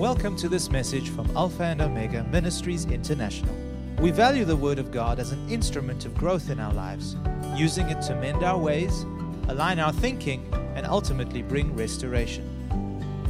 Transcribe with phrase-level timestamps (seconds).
[0.00, 3.54] Welcome to this message from Alpha and Omega Ministries International.
[3.98, 7.18] We value the Word of God as an instrument of growth in our lives,
[7.54, 9.02] using it to mend our ways,
[9.48, 12.46] align our thinking, and ultimately bring restoration.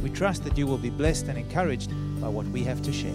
[0.01, 3.11] We trust that you will be blessed and encouraged by what we have to share.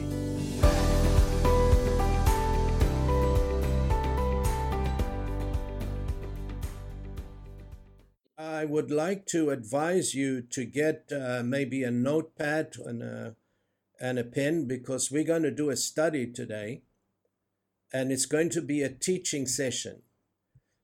[8.37, 13.35] I would like to advise you to get uh, maybe a notepad and a,
[14.01, 16.83] and a pen because we're going to do a study today
[17.93, 20.03] and it's going to be a teaching session.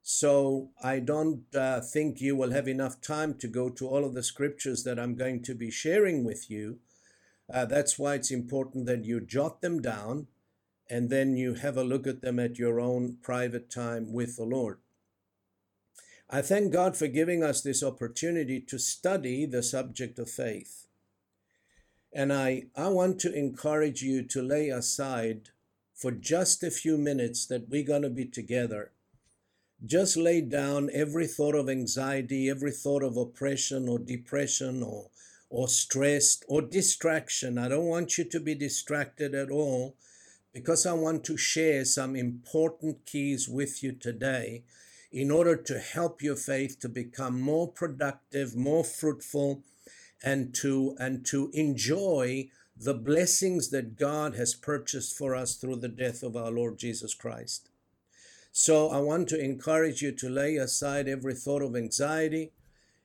[0.03, 4.15] So I don't uh, think you will have enough time to go to all of
[4.15, 6.79] the scriptures that I'm going to be sharing with you.
[7.53, 10.27] Uh, that's why it's important that you jot them down
[10.91, 14.45] and then you have a look at them at your own private time with the
[14.45, 14.79] Lord.
[16.29, 20.82] I thank God for giving us this opportunity to study the subject of faith.
[22.13, 25.49] And I, I want to encourage you to lay aside
[25.95, 28.91] for just a few minutes that we're going to be together.
[29.85, 35.09] Just lay down every thought of anxiety, every thought of oppression or depression or,
[35.49, 37.57] or stress or distraction.
[37.57, 39.97] I don't want you to be distracted at all
[40.53, 44.65] because I want to share some important keys with you today
[45.11, 49.63] in order to help your faith to become more productive, more fruitful,
[50.23, 55.89] and to and to enjoy the blessings that God has purchased for us through the
[55.89, 57.69] death of our Lord Jesus Christ.
[58.51, 62.53] So I want to encourage you to lay aside every thought of anxiety,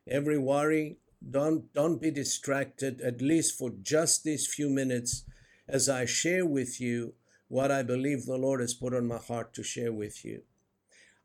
[0.07, 0.97] every worry.
[1.29, 5.23] Don't don't be distracted at least for just these few minutes
[5.67, 7.13] as I share with you
[7.47, 10.43] what I believe the Lord has put on my heart to share with you.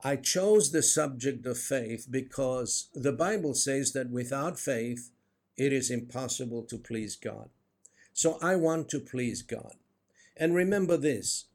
[0.05, 5.11] I chose the subject of faith because the Bible says that without faith,
[5.57, 7.51] it is impossible to please God.
[8.13, 9.75] So I want to please God.
[10.37, 11.47] And remember this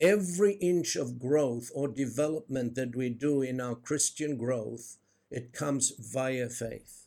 [0.00, 4.96] every inch of growth or development that we do in our Christian growth,
[5.30, 7.06] it comes via faith.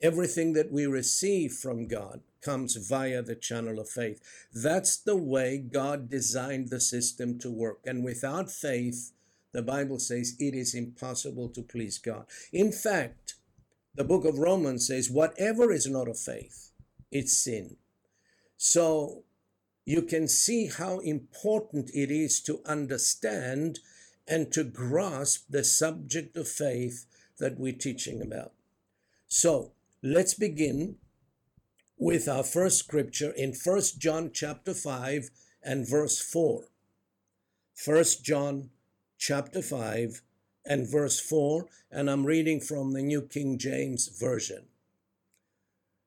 [0.00, 4.22] Everything that we receive from God comes via the channel of faith.
[4.52, 7.80] That's the way God designed the system to work.
[7.84, 9.12] And without faith,
[9.52, 12.24] the Bible says it is impossible to please God.
[12.50, 13.34] In fact,
[13.94, 16.70] the book of Romans says, whatever is not of faith,
[17.10, 17.76] it's sin.
[18.56, 19.24] So
[19.84, 23.80] you can see how important it is to understand
[24.28, 27.06] and to grasp the subject of faith
[27.38, 28.52] that we're teaching about.
[29.26, 30.96] So let's begin
[31.98, 35.30] with our first scripture in First John chapter 5
[35.62, 36.64] and verse 4.
[37.74, 38.70] First John
[39.18, 40.22] chapter 5
[40.70, 44.66] and verse 4, and I'm reading from the New King James Version.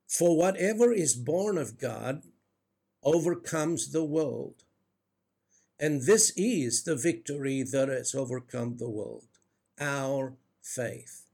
[0.08, 2.24] For whatever is born of God
[3.04, 4.64] overcomes the world.
[5.78, 9.26] And this is the victory that has overcome the world
[9.82, 11.26] our faith.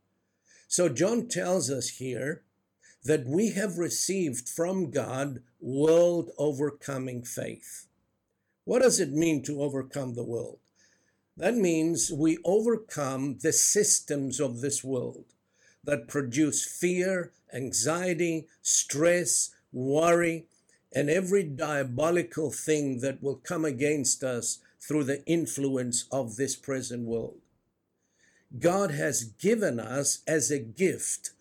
[0.68, 2.42] So, John tells us here
[3.04, 7.86] that we have received from God world overcoming faith.
[8.64, 10.60] What does it mean to overcome the world?
[11.40, 15.24] That means we overcome the systems of this world
[15.86, 20.48] that produce fear, anxiety, stress, worry,
[20.94, 27.06] and every diabolical thing that will come against us through the influence of this present
[27.08, 27.40] world.
[28.60, 31.32] God has given us as a gift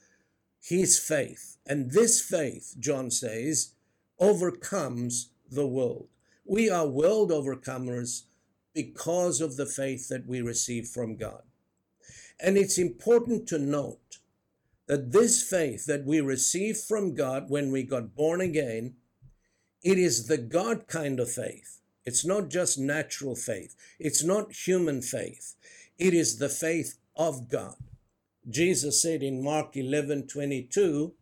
[0.62, 1.56] his faith.
[1.66, 3.72] And this faith, John says,
[4.20, 6.06] overcomes the world.
[6.44, 8.22] We are world overcomers
[8.78, 11.42] because of the faith that we receive from God.
[12.38, 14.18] And it's important to note
[14.86, 18.94] that this faith that we receive from God when we got born again,
[19.82, 21.80] it is the God kind of faith.
[22.04, 23.74] It's not just natural faith.
[23.98, 25.56] It's not human faith.
[25.98, 27.74] It is the faith of God.
[28.48, 31.14] Jesus said in Mark 11 22,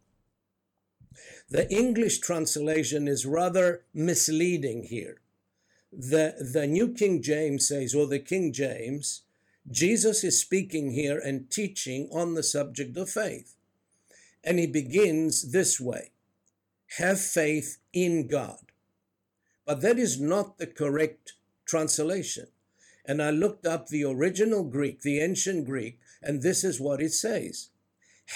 [1.48, 5.22] the English translation is rather misleading here
[5.96, 9.22] the, the New King James says, or the King James,
[9.70, 13.54] Jesus is speaking here and teaching on the subject of faith.
[14.44, 16.10] And he begins this way
[16.98, 18.72] have faith in God.
[19.64, 21.32] But that is not the correct
[21.64, 22.46] translation.
[23.04, 27.12] And I looked up the original Greek, the ancient Greek, and this is what it
[27.12, 27.70] says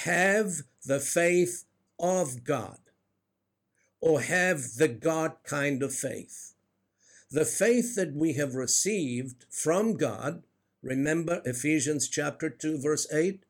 [0.05, 1.65] Have the faith
[1.99, 2.79] of God,
[4.01, 6.50] or have the God kind of faith.
[7.31, 10.43] The faith that we have received from God,
[10.83, 13.45] remember Ephesians chapter 2, verse 8?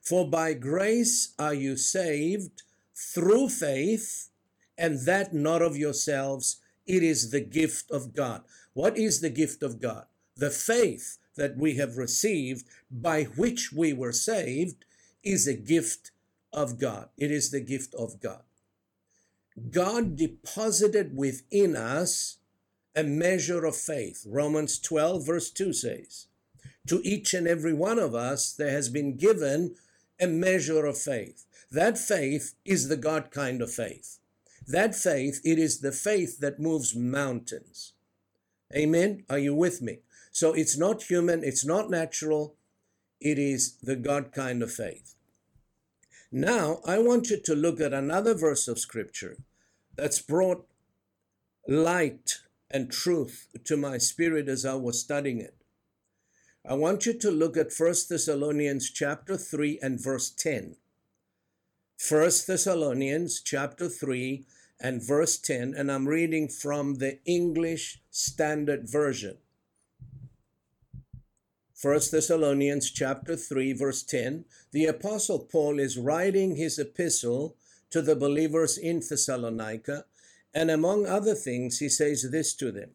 [0.00, 2.62] For by grace are you saved
[2.94, 4.30] through faith,
[4.78, 6.60] and that not of yourselves.
[6.86, 8.42] It is the gift of God.
[8.72, 10.06] What is the gift of God?
[10.36, 14.84] The faith that we have received by which we were saved
[15.22, 16.10] is a gift
[16.52, 17.08] of God.
[17.18, 18.42] It is the gift of God.
[19.70, 22.38] God deposited within us
[22.96, 24.24] a measure of faith.
[24.26, 26.26] Romans 12, verse 2 says,
[26.88, 29.76] To each and every one of us, there has been given
[30.18, 31.44] a measure of faith.
[31.70, 34.18] That faith is the God kind of faith.
[34.66, 37.92] That faith, it is the faith that moves mountains.
[38.74, 39.24] Amen?
[39.28, 39.98] Are you with me?
[40.32, 42.54] So it's not human, it's not natural,
[43.20, 45.14] it is the God kind of faith.
[46.32, 49.36] Now, I want you to look at another verse of scripture
[49.94, 50.66] that's brought
[51.68, 52.40] light
[52.70, 55.54] and truth to my spirit as I was studying it.
[56.68, 60.76] I want you to look at 1 Thessalonians chapter 3 and verse 10.
[62.08, 64.44] 1 Thessalonians chapter 3
[64.80, 69.38] and verse 10, and I'm reading from the English Standard Version.
[71.80, 77.54] 1 Thessalonians chapter 3 verse 10 the apostle Paul is writing his epistle
[77.90, 80.06] to the believers in Thessalonica
[80.56, 82.90] and among other things he says this to them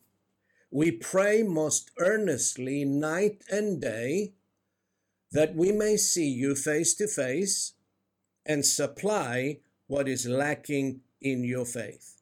[0.71, 4.33] we pray most earnestly night and day
[5.31, 7.73] that we may see you face to face
[8.45, 12.21] and supply what is lacking in your faith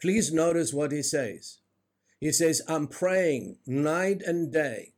[0.00, 1.58] please notice what he says
[2.18, 4.92] he says i'm praying night and day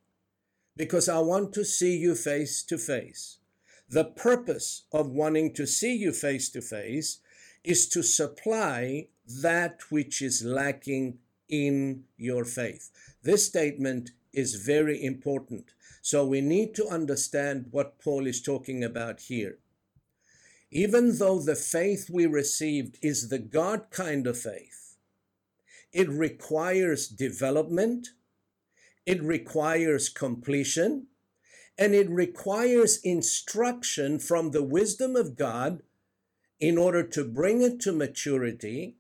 [0.76, 3.38] because I want to see you face to face.
[3.88, 7.20] The purpose of wanting to see you face to face
[7.64, 11.18] is to supply that which is lacking
[11.48, 12.90] in your faith.
[13.22, 15.72] This statement is very important.
[16.02, 19.58] So we need to understand what Paul is talking about here.
[20.70, 24.96] Even though the faith we received is the God kind of faith,
[25.92, 28.08] it requires development,
[29.06, 31.06] it requires completion,
[31.78, 35.82] and it requires instruction from the wisdom of God
[36.60, 38.96] in order to bring it to maturity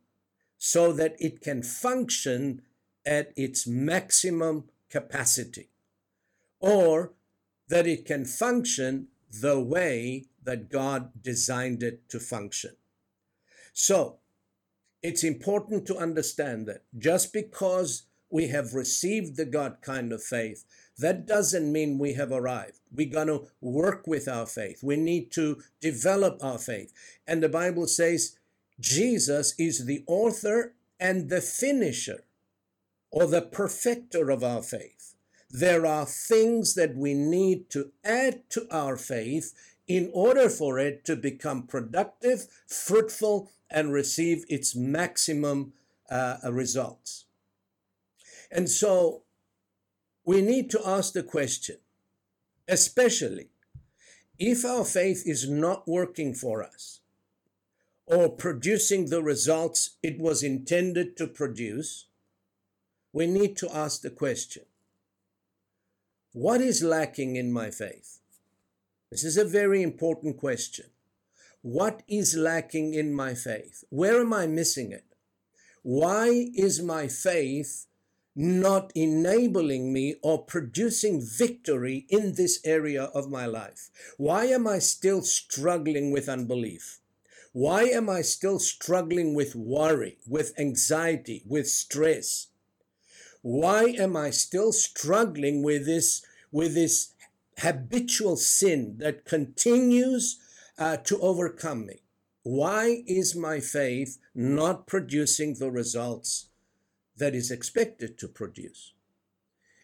[0.58, 2.62] so that it can function
[3.06, 5.68] at its maximum capacity
[6.60, 7.12] or
[7.68, 12.76] that it can function the way that God designed it to function.
[13.72, 14.18] So,
[15.02, 20.64] it's important to understand that just because we have received the God kind of faith,
[20.98, 22.78] that doesn't mean we have arrived.
[22.92, 24.80] We're going to work with our faith.
[24.82, 26.92] We need to develop our faith.
[27.26, 28.36] And the Bible says
[28.78, 32.24] Jesus is the author and the finisher
[33.10, 35.14] or the perfecter of our faith.
[35.50, 39.54] There are things that we need to add to our faith
[39.86, 45.72] in order for it to become productive, fruitful, and receive its maximum
[46.10, 47.26] uh, results.
[48.50, 49.23] And so
[50.24, 51.76] we need to ask the question,
[52.68, 53.48] especially
[54.38, 57.00] if our faith is not working for us
[58.06, 62.06] or producing the results it was intended to produce,
[63.12, 64.64] we need to ask the question
[66.32, 68.18] what is lacking in my faith?
[69.08, 70.86] This is a very important question.
[71.62, 73.84] What is lacking in my faith?
[73.88, 75.04] Where am I missing it?
[75.82, 77.86] Why is my faith
[78.36, 83.90] not enabling me or producing victory in this area of my life?
[84.16, 87.00] Why am I still struggling with unbelief?
[87.52, 92.48] Why am I still struggling with worry, with anxiety, with stress?
[93.42, 97.12] Why am I still struggling with this, with this
[97.58, 100.40] habitual sin that continues
[100.78, 102.02] uh, to overcome me?
[102.42, 106.46] Why is my faith not producing the results
[107.16, 108.92] that is expected to produce.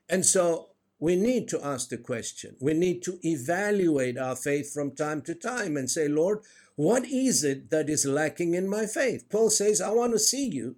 [0.08, 2.56] And so we need to ask the question.
[2.60, 6.40] We need to evaluate our faith from time to time and say, Lord,
[6.76, 9.28] what is it that is lacking in my faith?
[9.30, 10.76] Paul says, I want to see you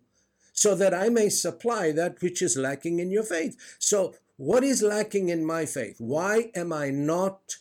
[0.52, 3.56] so that I may supply that which is lacking in your faith.
[3.78, 5.96] So, what is lacking in my faith?
[5.98, 7.56] Why am I not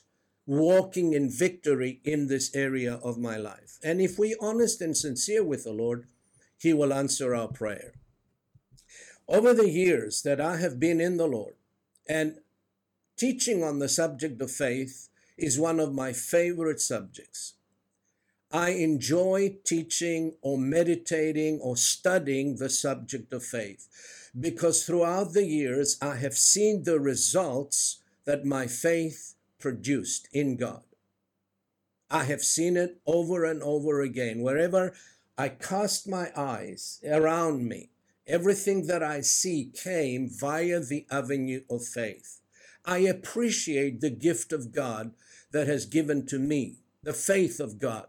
[0.45, 3.77] walking in victory in this area of my life?
[3.83, 6.07] And if we're honest and sincere with the Lord,
[6.57, 7.93] He will answer our prayer.
[9.31, 11.53] Over the years that I have been in the Lord
[12.05, 12.39] and
[13.15, 15.07] teaching on the subject of faith
[15.37, 17.53] is one of my favorite subjects.
[18.51, 23.87] I enjoy teaching or meditating or studying the subject of faith
[24.37, 30.83] because throughout the years I have seen the results that my faith produced in God.
[32.09, 34.41] I have seen it over and over again.
[34.41, 34.93] Wherever
[35.37, 37.91] I cast my eyes around me.
[38.31, 42.39] Everything that I see came via the avenue of faith.
[42.85, 45.11] I appreciate the gift of God
[45.51, 48.07] that has given to me, the faith of God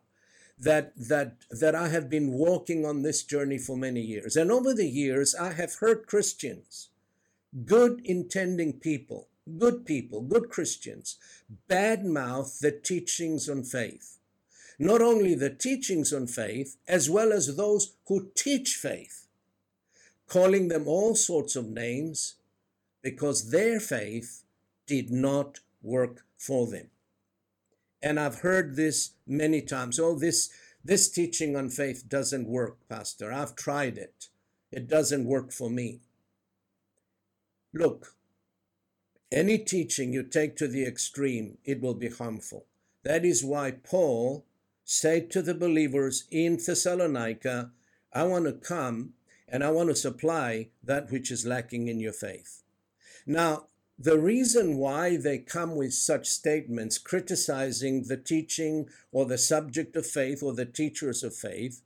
[0.62, 4.36] that that that I have been walking on this journey for many years.
[4.36, 6.90] And over the years I have heard Christians,
[7.64, 11.18] good intending people, good people, good Christians,
[11.68, 14.18] badmouth the teachings on faith.
[14.78, 19.21] Not only the teachings on faith, as well as those who teach faith,
[20.32, 22.36] calling them all sorts of names
[23.02, 24.44] because their faith
[24.86, 26.88] did not work for them.
[28.02, 30.00] And I've heard this many times.
[30.00, 30.48] Oh, this
[30.82, 33.30] this teaching on faith doesn't work, Pastor.
[33.30, 34.28] I've tried it.
[34.72, 36.00] It doesn't work for me.
[37.74, 38.14] Look,
[39.30, 42.64] any teaching you take to the extreme, it will be harmful.
[43.04, 44.46] That is why Paul
[44.82, 47.70] said to the believers in Thessalonica,
[48.14, 49.12] I want to come
[49.52, 52.62] and I want to supply that which is lacking in your faith.
[53.26, 53.66] Now,
[53.98, 60.06] the reason why they come with such statements criticizing the teaching or the subject of
[60.06, 61.82] faith or the teachers of faith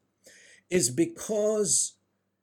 [0.70, 1.94] is because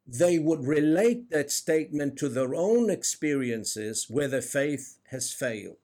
[0.05, 5.77] they would relate that statement to their own experiences where the faith has failed.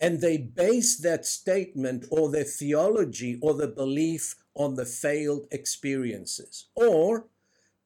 [0.00, 6.66] And they base that statement or their theology or the belief on the failed experiences,
[6.74, 7.26] or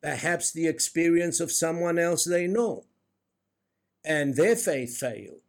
[0.07, 2.85] perhaps the experience of someone else they know
[4.05, 5.41] and their faith failed.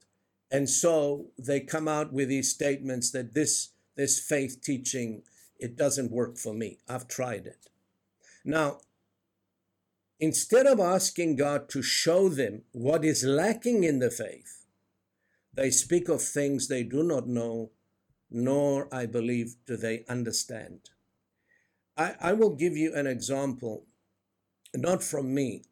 [0.50, 5.22] And so they come out with these statements that this, this faith teaching,
[5.60, 6.80] it doesn't work for me.
[6.90, 7.68] I've tried it.
[8.44, 8.80] Now,
[10.20, 14.66] instead of asking God to show them what is lacking in the faith,
[15.54, 17.70] they speak of things they do not know,
[18.32, 20.90] nor, I believe, do they understand.
[21.96, 23.86] I, I will give you an example,
[24.76, 25.64] not from me,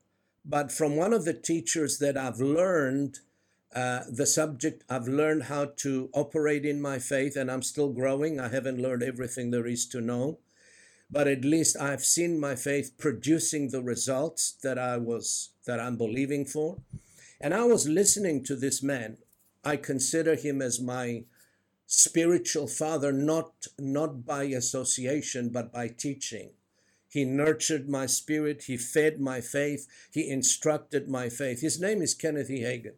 [0.43, 3.19] but from one of the teachers that I've learned
[3.75, 8.39] uh, the subject, I've learned how to operate in my faith, and I'm still growing.
[8.39, 10.39] I haven't learned everything there is to know,
[11.11, 15.97] but at least I've seen my faith producing the results that I was that I'm
[15.97, 16.77] believing for.
[17.41, 19.17] And I was listening to this man.
[19.63, 21.25] I consider him as my
[21.85, 26.51] spiritual father, not not by association, but by teaching.
[27.15, 28.63] He nurtured my spirit.
[28.63, 29.87] He fed my faith.
[30.11, 31.61] He instructed my faith.
[31.61, 32.59] His name is Kenneth E.
[32.59, 32.95] Hagin.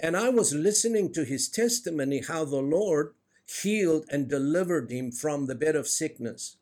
[0.00, 3.14] And I was listening to his testimony how the Lord
[3.46, 6.56] healed and delivered him from the bed of sickness.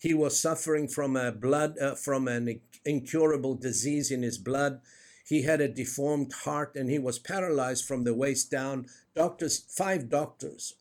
[0.00, 4.80] He was suffering from a blood uh, from an incurable disease in his blood.
[5.24, 8.86] He had a deformed heart and he was paralyzed from the waist down.
[9.14, 10.74] Doctors, five doctors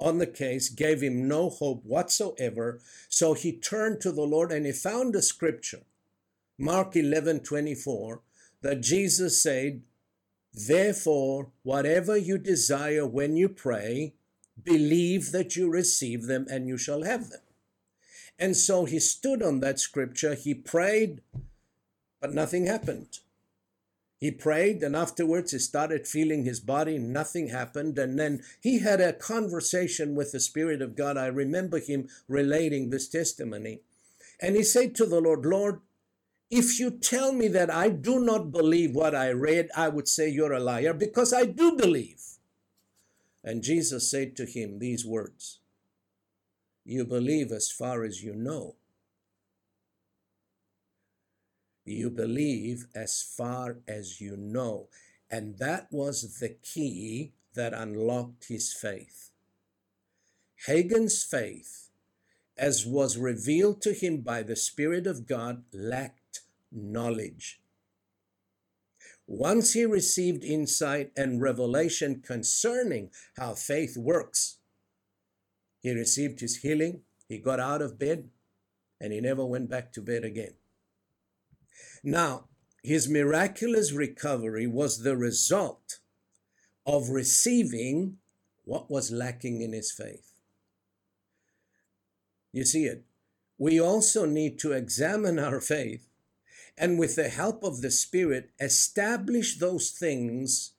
[0.00, 2.80] on the case, gave him no hope whatsoever.
[3.08, 5.82] So he turned to the Lord and he found a scripture,
[6.58, 8.20] Mark 11 24,
[8.62, 9.82] that Jesus said,
[10.52, 14.14] Therefore, whatever you desire when you pray,
[14.62, 17.40] believe that you receive them and you shall have them.
[18.38, 21.20] And so he stood on that scripture, he prayed,
[22.20, 23.18] but nothing happened.
[24.20, 26.98] He prayed, and afterwards he started feeling his body.
[26.98, 27.98] Nothing happened.
[27.98, 31.16] And then he had a conversation with the Spirit of God.
[31.16, 33.80] I remember him relating this testimony.
[34.38, 35.80] And he said to the Lord, Lord,
[36.50, 40.28] if you tell me that I do not believe what I read, I would say
[40.28, 42.20] you're a liar because I do believe.
[43.42, 45.60] And Jesus said to him these words
[46.84, 48.74] You believe as far as you know.
[51.90, 54.88] You believe as far as you know.
[55.30, 59.30] And that was the key that unlocked his faith.
[60.66, 61.88] Hagin's faith,
[62.56, 67.60] as was revealed to him by the Spirit of God, lacked knowledge.
[69.26, 74.58] Once he received insight and revelation concerning how faith works,
[75.80, 78.28] he received his healing, he got out of bed,
[79.00, 80.54] and he never went back to bed again.
[82.02, 82.46] Now,
[82.82, 85.98] his miraculous recovery was the result
[86.86, 88.16] of receiving
[88.64, 90.32] what was lacking in his faith.
[92.52, 93.04] You see it?
[93.58, 96.08] We also need to examine our faith
[96.78, 100.72] and, with the help of the Spirit, establish those things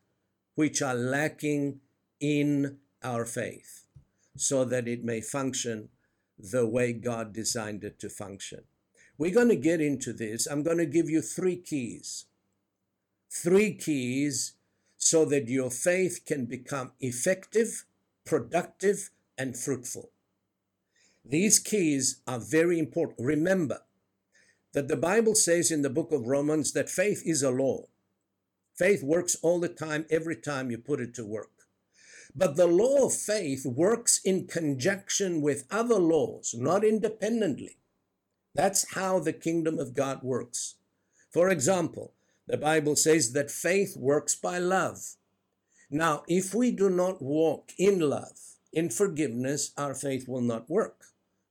[0.55, 1.79] which are lacking
[2.19, 3.85] in our faith
[4.35, 5.89] so that it may function
[6.37, 8.63] the way God designed it to function.
[9.21, 10.47] We're going to get into this.
[10.47, 12.25] I'm going to give you three keys.
[13.29, 14.53] Three keys
[14.97, 17.85] so that your faith can become effective,
[18.25, 20.09] productive, and fruitful.
[21.23, 23.19] These keys are very important.
[23.19, 23.81] Remember
[24.73, 27.89] that the Bible says in the book of Romans that faith is a law.
[28.73, 31.67] Faith works all the time, every time you put it to work.
[32.35, 37.77] But the law of faith works in conjunction with other laws, not independently.
[38.53, 40.75] That's how the kingdom of God works.
[41.31, 42.13] For example,
[42.47, 45.15] the Bible says that faith works by love.
[45.89, 48.37] Now, if we do not walk in love,
[48.73, 51.05] in forgiveness, our faith will not work.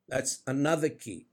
[0.09, 1.27] That's another key.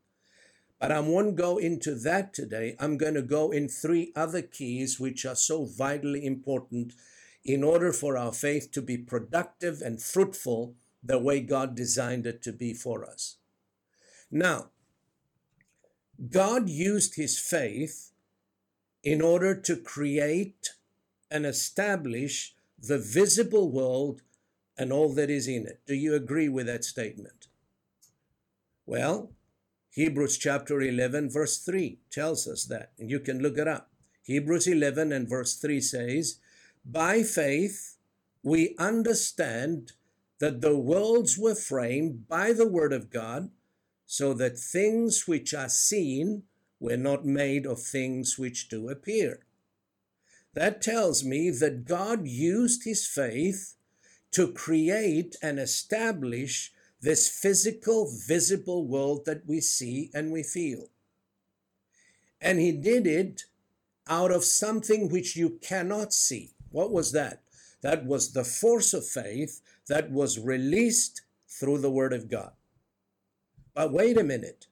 [0.80, 2.76] But I won't go into that today.
[2.80, 6.94] I'm going to go in three other keys which are so vitally important
[7.44, 12.44] in order for our faith to be productive and fruitful the way God designed it
[12.44, 13.38] to be for us.
[14.30, 14.70] Now,
[16.32, 18.12] God used his faith
[19.04, 20.74] in order to create
[21.30, 24.22] and establish the visible world
[24.78, 25.82] and all that is in it.
[25.86, 27.48] Do you agree with that statement?
[28.86, 29.32] Well,
[29.92, 33.90] Hebrews chapter 11, verse 3 tells us that, and you can look it up.
[34.24, 36.40] Hebrews 11 and verse 3 says,
[36.86, 37.98] By faith
[38.44, 39.94] we understand
[40.40, 43.50] that the worlds were framed by the word of God,
[44.08, 46.44] so that things which are seen
[46.80, 49.46] were not made of things which do appear.
[50.54, 53.76] That tells me that God used his faith
[54.32, 56.72] to create and establish
[57.02, 60.90] this physical, visible world that we see and we feel.
[62.42, 63.44] And he did it
[64.08, 66.52] out of something which you cannot see.
[66.72, 67.42] What was that?
[67.82, 72.54] That was the force of faith that was released through the Word of God.
[73.78, 74.66] But wait a minute.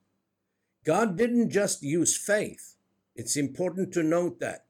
[0.84, 2.74] God didn't just use faith.
[3.16, 4.66] It's important to note that.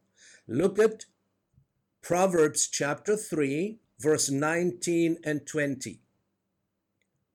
[0.46, 1.06] Look at
[2.02, 6.02] Proverbs chapter 3, verse 19 and 20.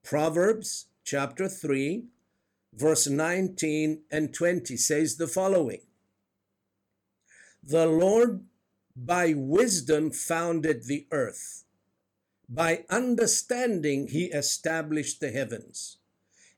[0.04, 2.04] Proverbs chapter 3,
[2.74, 5.80] verse 19 and 20 says the following
[7.64, 8.44] The Lord
[8.94, 11.64] by wisdom founded the earth,
[12.46, 15.96] by understanding he established the heavens,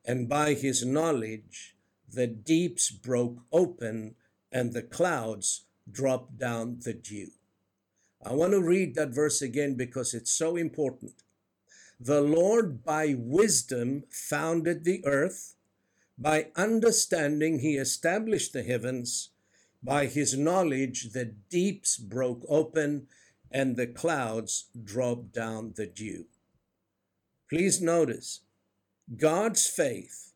[0.05, 1.77] and by his knowledge
[2.13, 4.15] the deeps broke open
[4.51, 7.29] and the clouds dropped down the dew.
[8.25, 11.15] I want to read that verse again because it's so important.
[11.99, 15.55] The Lord by wisdom founded the earth,
[16.19, 19.31] by understanding he established the heavens,
[19.83, 23.09] by his knowledge the deeps broke open
[23.51, 26.27] and the clouds dropped down the dew.
[27.49, 28.41] Please notice,
[29.17, 30.33] God's faith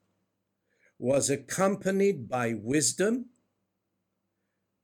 [0.99, 3.27] was accompanied by wisdom,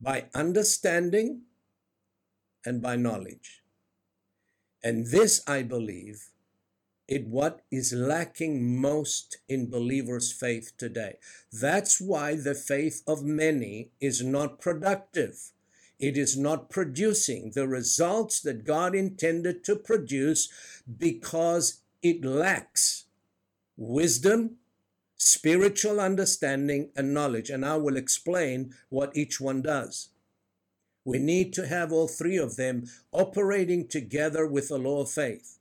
[0.01, 1.43] by understanding,
[2.65, 3.63] and by knowledge.
[4.83, 6.31] And this, I believe,
[7.09, 11.17] is what is lacking most in believers' faith today.
[11.53, 15.53] That's why the faith of many is not productive.
[15.99, 20.49] It is not producing the results that God intended to produce
[20.99, 23.02] because it lacks
[23.83, 24.59] wisdom,
[25.17, 27.51] spiritual understanding, and knowledge.
[27.51, 30.09] And I will explain what each one does.
[31.05, 35.59] We need to have all three of them operating together with the law of faith.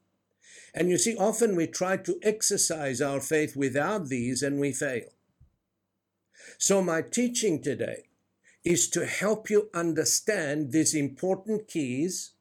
[0.73, 5.10] And you see, often we try to exercise our faith without these and we fail.
[6.57, 8.03] So, my teaching today
[8.63, 12.31] is to help you understand these important keys,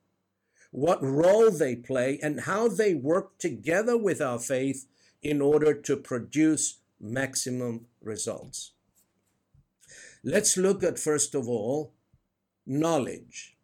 [0.71, 4.87] what role they play, and how they work together with our faith
[5.23, 8.73] in order to produce maximum results.
[10.23, 11.93] Let's look at, first of all,
[12.67, 13.57] knowledge.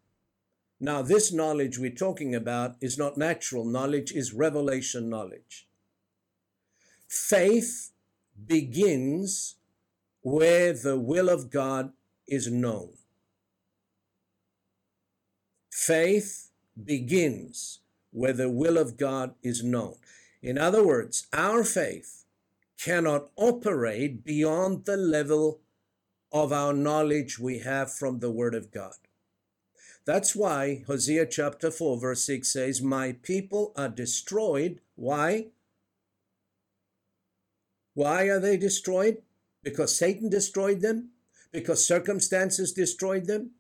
[0.81, 5.67] Now, this knowledge we're talking about is not natural knowledge, is revelation knowledge.
[7.09, 7.93] Faith
[8.47, 9.57] begins
[10.23, 11.93] where the will of God
[12.27, 12.91] is known.
[15.71, 16.51] Faith
[16.83, 19.95] begins where the will of God is known.
[20.47, 22.25] In other words, our faith
[22.79, 25.59] cannot operate beyond the level
[26.31, 28.95] of our knowledge we have from the Word of God.
[30.05, 34.79] That's why Hosea chapter 4, verse 6 says, My people are destroyed.
[34.95, 35.47] Why?
[37.95, 39.23] Why are they destroyed?
[39.65, 41.09] Because Satan destroyed them?
[41.51, 43.51] Because circumstances destroyed them?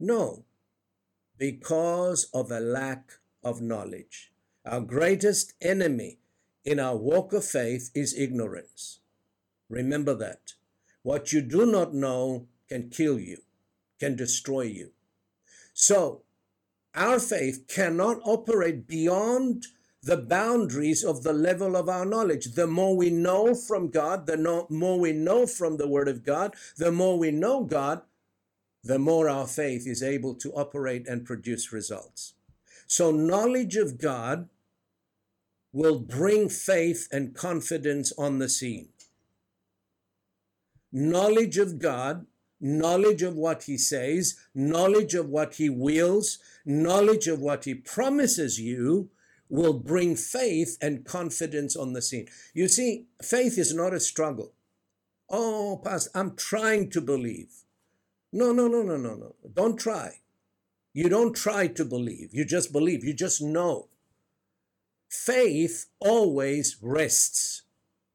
[0.00, 0.46] No,
[1.36, 4.27] because of a lack of knowledge.
[4.70, 6.18] Our greatest enemy
[6.62, 9.00] in our walk of faith is ignorance.
[9.70, 10.52] Remember that.
[11.02, 13.38] What you do not know can kill you,
[13.98, 14.90] can destroy you.
[15.72, 16.20] So,
[16.94, 19.68] our faith cannot operate beyond
[20.02, 22.52] the boundaries of the level of our knowledge.
[22.52, 26.24] The more we know from God, the no, more we know from the Word of
[26.24, 28.02] God, the more we know God,
[28.84, 32.34] the more our faith is able to operate and produce results.
[32.86, 34.50] So, knowledge of God
[35.72, 38.88] will bring faith and confidence on the scene.
[40.90, 42.26] Knowledge of God,
[42.60, 48.58] knowledge of what He says, knowledge of what He wills, knowledge of what He promises
[48.58, 49.10] you
[49.48, 52.28] will bring faith and confidence on the scene.
[52.54, 54.52] You see, faith is not a struggle.
[55.30, 57.64] Oh, Pastor, I'm trying to believe.
[58.32, 59.34] No, no, no, no, no, no.
[59.54, 60.20] Don't try.
[60.92, 62.30] You don't try to believe.
[62.32, 63.04] You just believe.
[63.04, 63.88] You just know.
[65.08, 67.62] Faith always rests.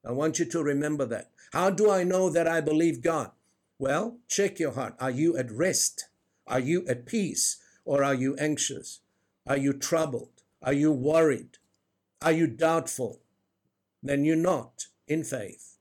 [0.05, 1.31] I want you to remember that.
[1.51, 3.31] How do I know that I believe God?
[3.79, 4.95] Well, check your heart.
[4.99, 6.07] Are you at rest?
[6.47, 7.57] Are you at peace?
[7.85, 8.99] Or are you anxious?
[9.45, 10.43] Are you troubled?
[10.61, 11.57] Are you worried?
[12.21, 13.21] Are you doubtful?
[14.01, 15.77] Then you're not in faith.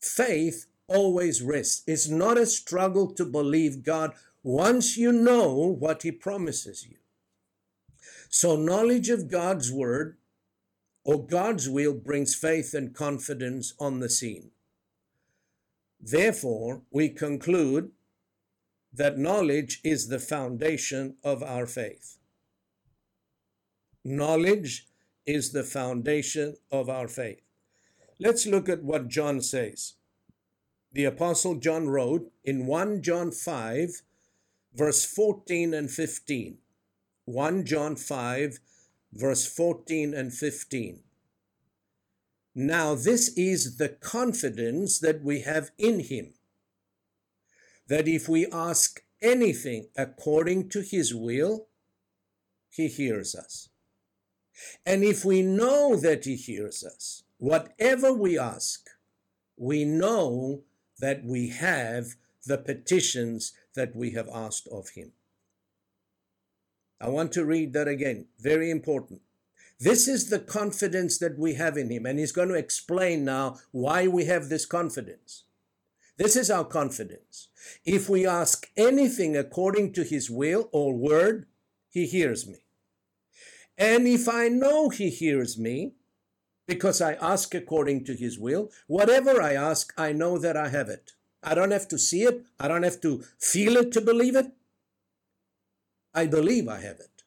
[0.00, 1.82] Faith always rests.
[1.86, 6.96] It's not a struggle to believe God once you know what He promises you.
[8.32, 10.16] So, knowledge of God's word
[11.04, 14.52] or God's will brings faith and confidence on the scene.
[15.98, 17.90] Therefore, we conclude
[18.92, 22.18] that knowledge is the foundation of our faith.
[24.04, 24.86] Knowledge
[25.26, 27.42] is the foundation of our faith.
[28.20, 29.94] Let's look at what John says.
[30.92, 34.02] The Apostle John wrote in 1 John 5,
[34.72, 36.58] verse 14 and 15.
[37.30, 38.58] 1 John 5,
[39.12, 41.00] verse 14 and 15.
[42.54, 46.34] Now, this is the confidence that we have in Him,
[47.86, 51.68] that if we ask anything according to His will,
[52.68, 53.68] He hears us.
[54.84, 58.88] And if we know that He hears us, whatever we ask,
[59.56, 60.62] we know
[60.98, 65.12] that we have the petitions that we have asked of Him.
[67.00, 68.26] I want to read that again.
[68.38, 69.22] Very important.
[69.78, 72.04] This is the confidence that we have in Him.
[72.06, 75.44] And He's going to explain now why we have this confidence.
[76.18, 77.48] This is our confidence.
[77.84, 81.46] If we ask anything according to His will or word,
[81.88, 82.58] He hears me.
[83.80, 85.94] And if I know he hears me,
[86.66, 90.90] because I ask according to his will, whatever I ask, I know that I have
[90.90, 91.12] it.
[91.42, 92.44] I don't have to see it.
[92.60, 94.52] I don't have to feel it to believe it.
[96.14, 97.22] I believe I have it.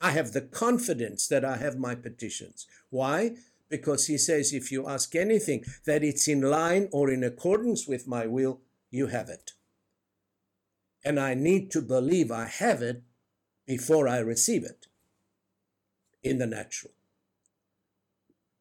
[0.00, 2.66] I have the confidence that I have my petitions.
[2.90, 3.36] Why?
[3.68, 8.06] Because he says, if you ask anything that it's in line or in accordance with
[8.06, 9.52] my will, you have it.
[11.04, 13.02] And I need to believe I have it
[13.66, 14.86] before I receive it
[16.22, 16.92] in the natural.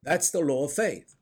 [0.03, 1.15] That's the law of faith.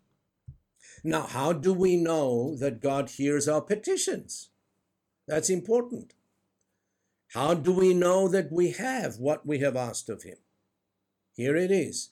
[1.03, 4.49] Now, how do we know that God hears our petitions?
[5.27, 6.13] That's important.
[7.33, 10.37] How do we know that we have what we have asked of Him?
[11.31, 12.09] Here it is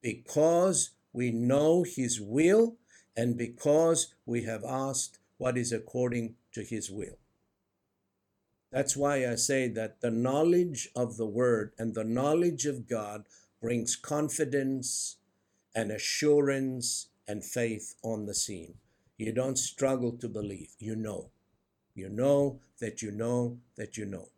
[0.00, 2.76] because we know His will
[3.16, 7.18] and because we have asked what is according to His will.
[8.72, 13.24] That's why I say that the knowledge of the Word and the knowledge of God
[13.60, 15.16] brings confidence
[15.74, 18.74] and assurance and faith on the scene.
[19.18, 21.30] You don't struggle to believe, you know.
[21.94, 24.30] You know that you know that you know.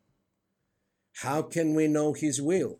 [1.22, 2.79] How can we know His will?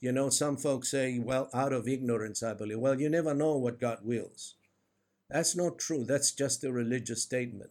[0.00, 2.80] You know, some folks say, well, out of ignorance, I believe.
[2.80, 4.56] Well, you never know what God wills.
[5.30, 6.04] That's not true.
[6.04, 7.70] That's just a religious statement.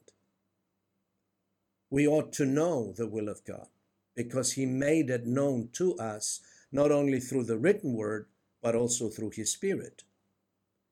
[1.89, 3.67] We ought to know the will of God
[4.15, 6.39] because He made it known to us
[6.71, 8.27] not only through the written word,
[8.61, 10.03] but also through His Spirit.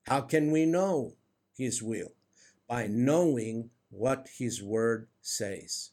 [0.07, 1.13] How can we know
[1.57, 2.11] His will?
[2.67, 5.91] By knowing what His word says.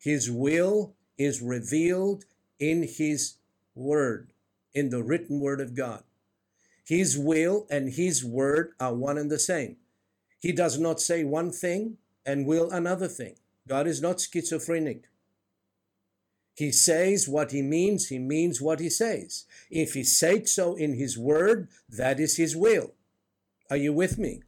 [0.00, 2.24] His will is revealed
[2.58, 3.34] in His
[3.74, 4.32] word,
[4.74, 6.02] in the written word of God.
[6.84, 9.76] His will and His word are one and the same.
[10.40, 13.36] He does not say one thing and will another thing.
[13.66, 15.04] God is not schizophrenic.
[16.54, 19.44] He says what he means, he means what he says.
[19.70, 22.94] If he said so in his word, that is his will.
[23.70, 24.42] Are you with me?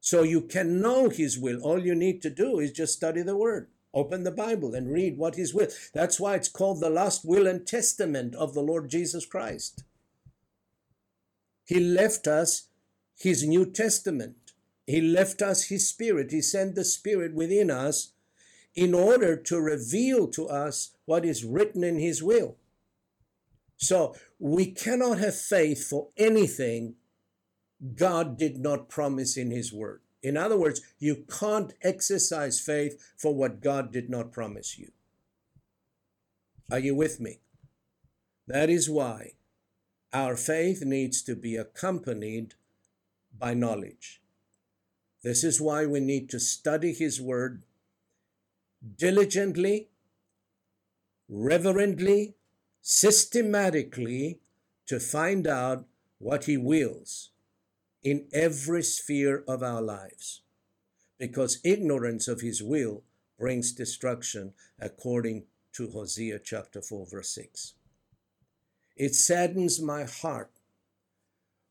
[0.00, 1.60] So you can know his will.
[1.62, 3.68] All you need to do is just study the word.
[3.94, 5.68] Open the Bible and read what his will.
[5.92, 9.84] That's why it's called the last will and testament of the Lord Jesus Christ.
[11.64, 12.68] He left us
[13.18, 14.36] his New Testament.
[14.86, 16.30] He left us his spirit.
[16.30, 18.12] He sent the spirit within us
[18.74, 22.56] in order to reveal to us what is written in His will.
[23.76, 26.94] So we cannot have faith for anything
[27.96, 30.00] God did not promise in His Word.
[30.22, 34.92] In other words, you can't exercise faith for what God did not promise you.
[36.70, 37.40] Are you with me?
[38.46, 39.32] That is why
[40.12, 42.54] our faith needs to be accompanied
[43.36, 44.20] by knowledge.
[45.22, 47.62] This is why we need to study His Word
[48.96, 49.88] diligently,
[51.28, 52.34] reverently,
[52.80, 54.40] systematically
[54.86, 55.86] to find out
[56.18, 57.31] what He wills
[58.02, 60.42] in every sphere of our lives.
[61.18, 63.04] Because ignorance of His will
[63.38, 67.74] brings destruction, according to Hosea chapter 4, verse 6.
[68.96, 70.50] It saddens my heart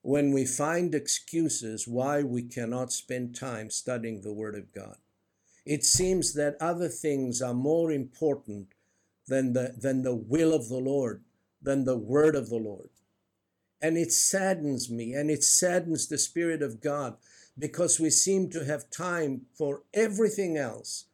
[0.02, 4.98] when we find excuses why we cannot spend time studying the Word of God.
[5.66, 8.70] It seems that other things are more important
[9.28, 11.24] than the, than the will of the Lord,
[11.62, 12.90] than the Word of the Lord.
[13.82, 17.18] And it saddens me and it saddens the Spirit of God
[17.58, 21.06] because we seem to have time for everything else.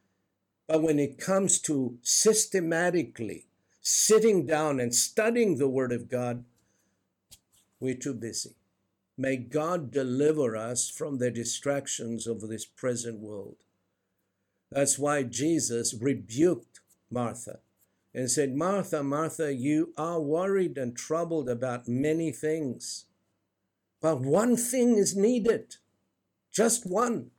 [0.67, 3.47] But when it comes to systematically
[3.81, 6.43] sitting down and studying the Word of God,
[7.79, 8.55] we're too busy.
[9.17, 13.55] May God deliver us from the distractions of this present world.
[14.69, 17.59] That's why Jesus rebuked Martha
[18.13, 23.05] and said, Martha, Martha, you are worried and troubled about many things,
[24.01, 25.75] but one thing is needed,
[26.51, 27.31] just one.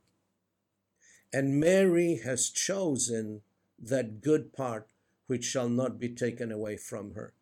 [1.31, 3.41] And Mary has chosen
[3.77, 4.87] that good part
[5.27, 7.33] which shall not be taken away from her.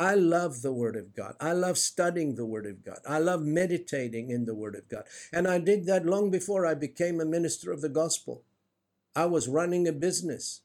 [0.00, 1.34] I love the Word of God.
[1.40, 3.00] I love studying the Word of God.
[3.06, 5.04] I love meditating in the Word of God.
[5.30, 8.42] And I did that long before I became a minister of the gospel.
[9.14, 10.62] I was running a business.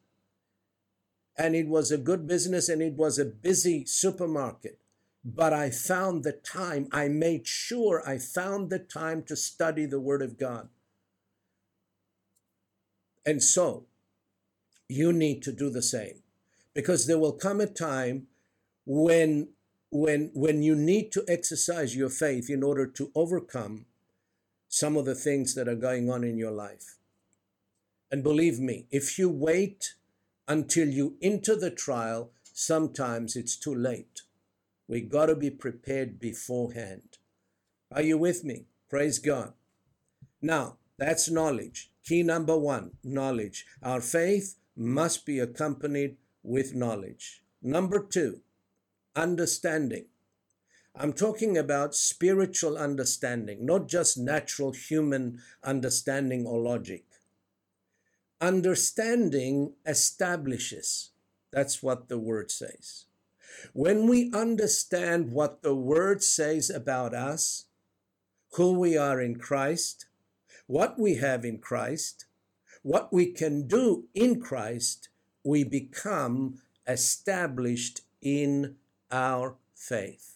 [1.38, 4.80] And it was a good business and it was a busy supermarket.
[5.24, 10.00] But I found the time, I made sure I found the time to study the
[10.00, 10.70] Word of God.
[13.26, 13.86] And so,
[14.88, 16.22] you need to do the same
[16.74, 18.28] because there will come a time
[18.86, 19.50] when
[19.92, 23.86] when when you need to exercise your faith in order to overcome
[24.68, 26.98] some of the things that are going on in your life
[28.12, 29.96] and believe me if you wait
[30.48, 34.22] until you enter the trial sometimes it's too late.
[34.88, 37.18] We got to be prepared beforehand.
[37.92, 38.66] Are you with me?
[38.90, 39.54] Praise god.
[40.42, 41.92] Now that's knowledge.
[42.06, 43.66] Key number 1 knowledge.
[43.82, 47.42] Our faith must be accompanied with knowledge.
[47.62, 48.42] Number 2
[49.16, 50.06] understanding.
[50.98, 57.04] I'm talking about spiritual understanding, not just natural human understanding or logic.
[58.42, 61.12] Understanding establishes.
[61.52, 63.06] That's what the word says.
[63.74, 67.66] When we understand what the word says about us,
[68.54, 70.08] who we are in Christ,
[70.68, 72.26] what we have in Christ,
[72.82, 75.10] what we can do in Christ,
[75.44, 78.76] we become established in
[79.12, 80.36] our faith.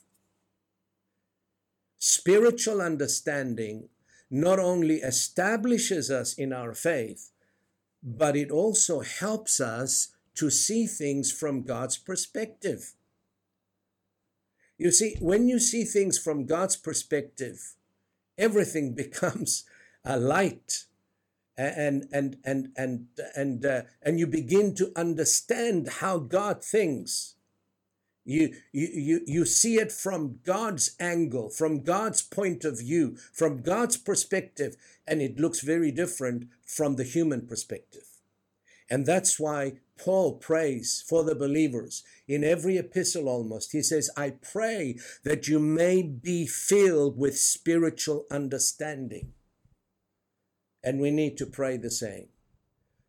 [1.97, 3.89] Spiritual understanding
[4.29, 7.31] not only establishes us in our faith,
[8.03, 12.93] but it also helps us to see things from God's perspective.
[14.77, 17.75] You see, when you see things from God's perspective,
[18.38, 19.65] everything becomes
[20.05, 20.85] a light
[21.57, 27.35] and and and and and uh, and you begin to understand how God thinks
[28.25, 33.97] you, you, you see it from God's angle, from God's point of view, from God's
[33.97, 34.75] perspective,
[35.08, 38.03] and it looks very different from the human perspective.
[38.89, 43.71] And that's why Paul prays for the believers in every epistle almost.
[43.71, 49.34] He says, I pray that you may be filled with spiritual understanding.
[50.84, 52.27] And we need to pray the same.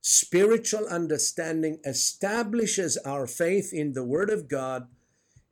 [0.02, 4.88] Spiritual understanding establishes our faith in the Word of God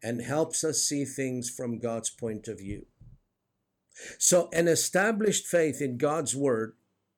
[0.03, 2.87] and helps us see things from God's point of view.
[4.19, 6.75] So, an established faith in God's word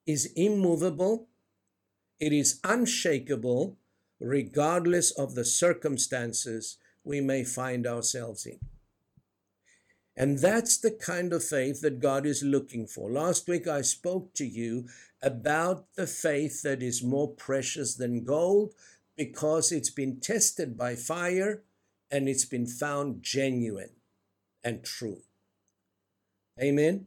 [0.07, 1.29] is immovable,
[2.19, 3.77] it is unshakable,
[4.19, 8.59] regardless of the circumstances we may find ourselves in.
[10.17, 13.11] And that's the kind of faith that God is looking for.
[13.11, 14.87] Last week I spoke to you
[15.23, 18.75] about the faith that is more precious than gold
[19.17, 21.63] because it's been tested by fire
[22.11, 23.97] and it's been found genuine
[24.65, 25.23] and true.
[26.61, 27.07] Amen.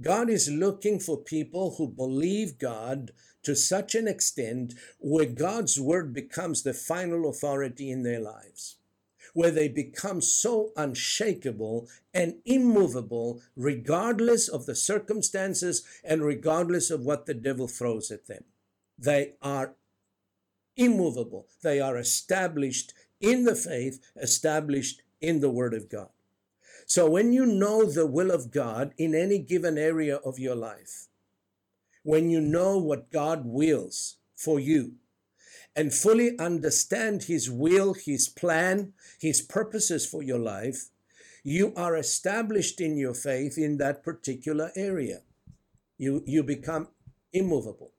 [0.00, 3.12] God is looking for people who believe God
[3.44, 8.76] to such an extent where God's word becomes the final authority in their lives,
[9.32, 17.24] where they become so unshakable and immovable, regardless of the circumstances and regardless of what
[17.24, 18.44] the devil throws at them.
[18.98, 19.76] They are
[20.76, 26.10] immovable, they are established in the faith, established in the Word of God.
[26.86, 31.08] So when you know the will of God in any given area of your life,
[32.02, 34.94] when you know what God wills for you,
[35.74, 40.88] and fully understand His will, His plan, His purposes for your life,
[41.42, 45.20] you are established in your faith in that particular area.
[45.98, 46.88] You, you become
[47.32, 47.92] immovable.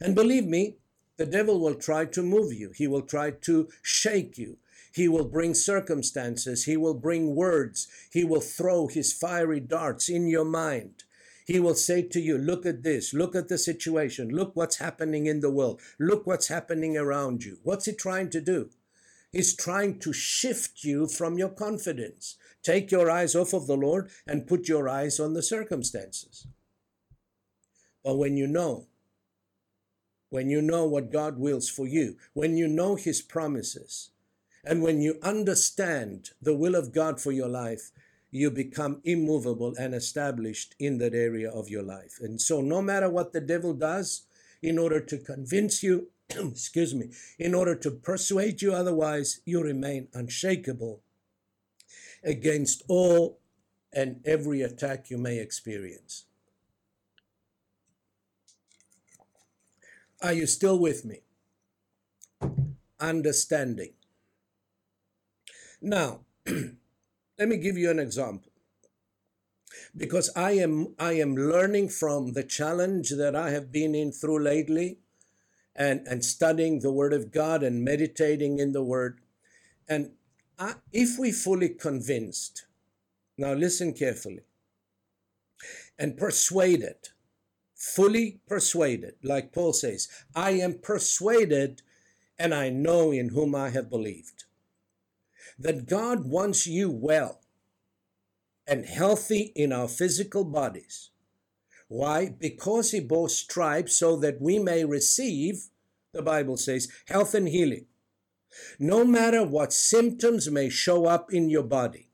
[0.00, 0.76] And believe me,
[1.16, 4.58] the devil will try to move you, he will try to shake you.
[4.92, 6.64] He will bring circumstances.
[6.64, 7.86] He will bring words.
[8.10, 11.04] He will throw his fiery darts in your mind.
[11.46, 13.12] He will say to you, Look at this.
[13.12, 14.30] Look at the situation.
[14.30, 15.82] Look what's happening in the world.
[15.98, 17.58] Look what's happening around you.
[17.62, 18.70] What's he trying to do?
[19.30, 22.36] He's trying to shift you from your confidence.
[22.62, 26.46] Take your eyes off of the Lord and put your eyes on the circumstances.
[28.02, 28.86] But when you know,
[30.36, 34.10] when you know what God wills for you, when you know His promises,
[34.66, 37.90] and when you understand the will of God for your life,
[38.30, 42.18] you become immovable and established in that area of your life.
[42.20, 44.26] And so, no matter what the devil does,
[44.60, 50.08] in order to convince you, excuse me, in order to persuade you otherwise, you remain
[50.12, 51.00] unshakable
[52.22, 53.38] against all
[53.90, 56.26] and every attack you may experience.
[60.22, 61.20] Are you still with me?
[63.00, 63.92] Understanding.
[65.80, 66.20] Now,
[67.38, 68.50] Let me give you an example.
[69.94, 74.42] Because I am I am learning from the challenge that I have been in through
[74.42, 75.00] lately
[75.74, 79.20] and, and studying the Word of God and meditating in the Word.
[79.86, 80.12] And
[80.58, 82.64] I, if we fully convinced,
[83.36, 84.44] now listen carefully,
[85.98, 87.10] and persuaded,
[87.76, 91.82] fully persuaded, like Paul says, I am persuaded
[92.38, 94.44] and I know in whom I have believed
[95.58, 97.40] that God wants you well
[98.66, 101.10] and healthy in our physical bodies.
[101.88, 102.28] Why?
[102.28, 105.68] Because he bore stripes so that we may receive,
[106.12, 107.86] the Bible says, health and healing.
[108.78, 112.10] No matter what symptoms may show up in your body,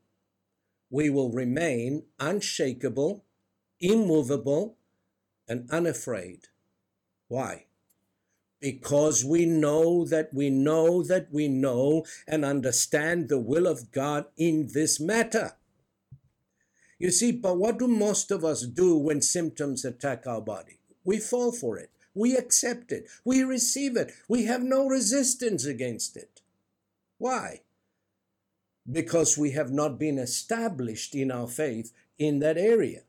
[0.90, 3.24] we will remain unshakable,
[3.80, 4.76] immovable,
[5.48, 6.48] and unafraid.
[7.28, 7.66] Why?
[8.62, 14.26] because we know that we know that we know and understand the will of God
[14.36, 15.56] in this matter.
[16.96, 20.78] You see, but what do most of us do when symptoms attack our body?
[21.04, 21.90] We fall for it.
[22.14, 23.08] We accept it.
[23.24, 24.12] We receive it.
[24.28, 26.40] We have no resistance against it.
[27.18, 27.62] Why?
[28.90, 33.00] Because we have not been established in our faith in that area.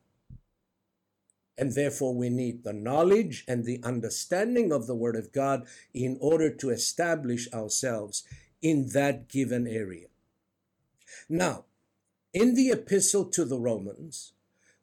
[1.57, 6.17] And therefore, we need the knowledge and the understanding of the Word of God in
[6.19, 8.23] order to establish ourselves
[8.61, 10.07] in that given area.
[11.29, 11.65] Now,
[12.33, 14.33] in the epistle to the Romans,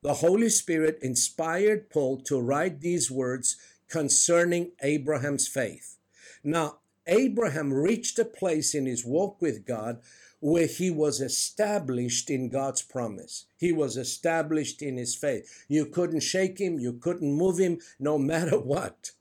[0.03, 3.57] the Holy Spirit inspired Paul to write these words
[3.89, 5.97] concerning Abraham's faith.
[6.45, 10.01] Now, Abraham reached a place in his walk with God
[10.41, 13.47] where he was established in God's promise.
[13.59, 15.65] He was established in his faith.
[15.69, 19.13] You couldn't shake him, you couldn't move him, no matter what.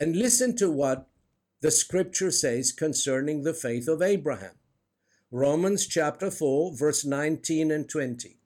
[0.00, 1.08] And listen to what
[1.60, 4.54] the scripture says concerning the faith of Abraham.
[5.30, 8.38] Romans chapter 4, verse 19 and 20.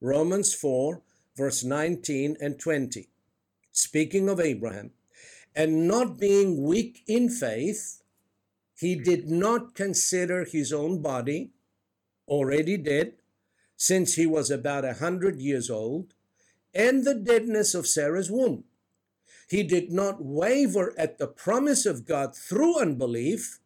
[0.00, 1.00] Romans 4,
[1.36, 3.08] verse 19 and 20.
[3.72, 4.90] Speaking of Abraham,
[5.54, 7.99] and not being weak in faith,
[8.80, 11.50] he did not consider his own body
[12.26, 13.12] already dead,
[13.76, 16.14] since he was about a hundred years old,
[16.72, 18.64] and the deadness of Sarah's womb.
[19.50, 23.60] He did not waver at the promise of God through unbelief,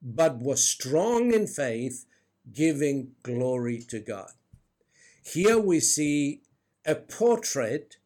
[0.00, 2.06] but was strong in faith,
[2.50, 4.30] giving glory to God.
[5.22, 6.40] Here we see
[6.86, 7.98] a portrait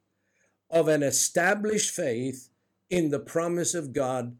[0.68, 2.48] of an established faith
[2.88, 4.36] in the promise of God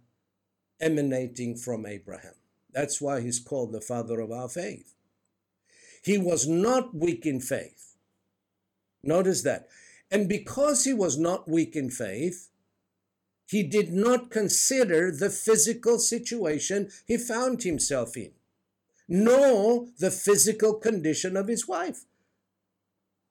[0.80, 2.34] emanating from Abraham.
[2.72, 4.94] That's why he's called the father of our faith.
[6.02, 7.96] He was not weak in faith.
[9.02, 9.68] Notice that.
[10.10, 12.48] And because he was not weak in faith,
[13.46, 18.30] he did not consider the physical situation he found himself in,
[19.08, 22.04] nor the physical condition of his wife.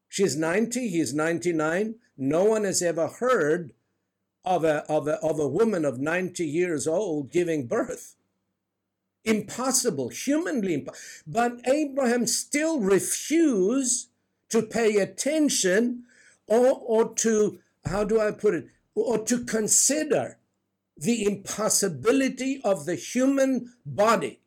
[0.10, 1.95] She's 90, he's 99.
[2.18, 3.72] No one has ever heard
[4.46, 8.16] of a, of a, of a woman of 90 years old giving birth.
[9.26, 11.24] impossible, humanly impossible.
[11.28, 14.10] But Abraham still refused
[14.50, 16.04] to pay attention
[16.48, 20.38] or, or to, how do I put it, or to consider
[20.98, 24.42] the impossibility of the human body.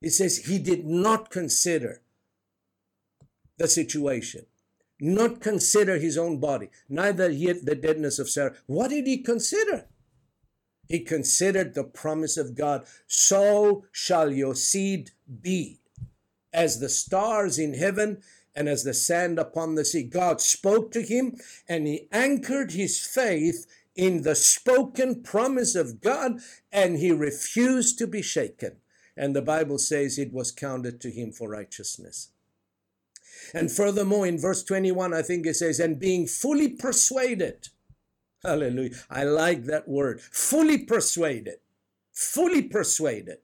[0.00, 2.02] He says he did not consider
[3.56, 4.46] the situation,
[5.00, 8.54] not consider his own body, neither yet the deadness of Sarah.
[8.66, 9.86] What did he consider?
[10.88, 15.80] He considered the promise of God, so shall your seed be,
[16.52, 18.22] as the stars in heaven
[18.54, 20.02] and as the sand upon the sea.
[20.04, 21.36] God spoke to him
[21.68, 23.66] and he anchored his faith
[23.96, 26.40] in the spoken promise of God
[26.70, 28.76] and he refused to be shaken.
[29.16, 32.30] And the Bible says it was counted to him for righteousness.
[33.54, 37.68] And furthermore, in verse 21, I think it says, and being fully persuaded.
[38.42, 38.96] Hallelujah.
[39.08, 40.20] I like that word.
[40.20, 41.58] Fully persuaded.
[42.12, 43.38] Fully persuaded.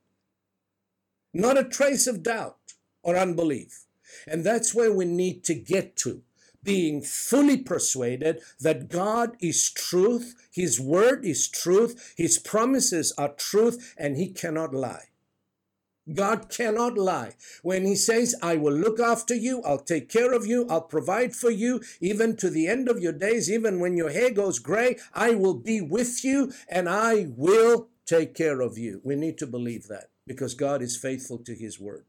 [1.33, 2.59] Not a trace of doubt
[3.03, 3.85] or unbelief.
[4.27, 6.23] And that's where we need to get to.
[6.63, 13.95] Being fully persuaded that God is truth, His word is truth, His promises are truth,
[13.97, 15.10] and He cannot lie.
[16.15, 17.35] God cannot lie.
[17.63, 21.35] When He says, I will look after you, I'll take care of you, I'll provide
[21.35, 24.97] for you, even to the end of your days, even when your hair goes gray,
[25.15, 29.01] I will be with you and I will take care of you.
[29.05, 32.05] We need to believe that because God is faithful to His word.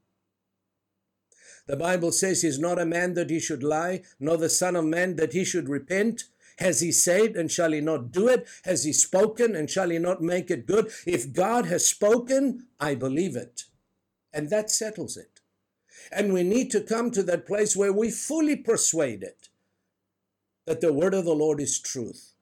[1.67, 4.85] The Bible says He's not a man that He should lie, nor the Son of
[4.85, 6.23] Man that He should repent.
[6.57, 8.47] Has he said and shall he not do it?
[8.65, 10.91] Has he spoken and shall he not make it good?
[11.07, 13.63] If God has spoken, I believe it.
[14.33, 15.41] And that settles it.
[16.11, 19.33] And we need to come to that place where we fully persuaded
[20.65, 22.33] that the word of the Lord is truth.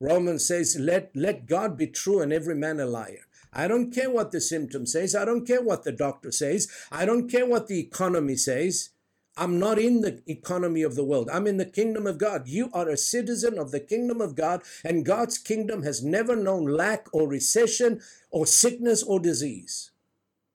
[0.00, 3.26] Romans says, let, let God be true and every man a liar.
[3.52, 5.14] I don't care what the symptom says.
[5.14, 6.68] I don't care what the doctor says.
[6.90, 8.90] I don't care what the economy says.
[9.36, 11.30] I'm not in the economy of the world.
[11.30, 12.48] I'm in the kingdom of God.
[12.48, 16.66] You are a citizen of the kingdom of God, and God's kingdom has never known
[16.66, 18.00] lack or recession
[18.30, 19.91] or sickness or disease.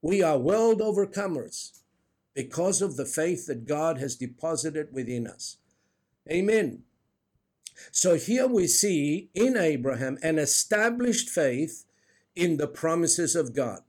[0.07, 1.79] We are world overcomers
[2.33, 5.57] because of the faith that God has deposited within us.
[6.31, 6.83] Amen.
[7.91, 11.83] So here we see in Abraham an established faith
[12.37, 13.81] in the promises of God.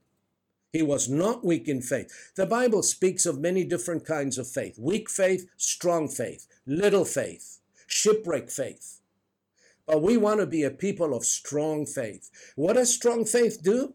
[0.72, 2.32] He was not weak in faith.
[2.34, 7.60] The Bible speaks of many different kinds of faith weak faith, strong faith, little faith,
[7.86, 8.98] shipwreck faith.
[9.86, 12.28] But we want to be a people of strong faith.
[12.56, 13.94] What does strong faith do?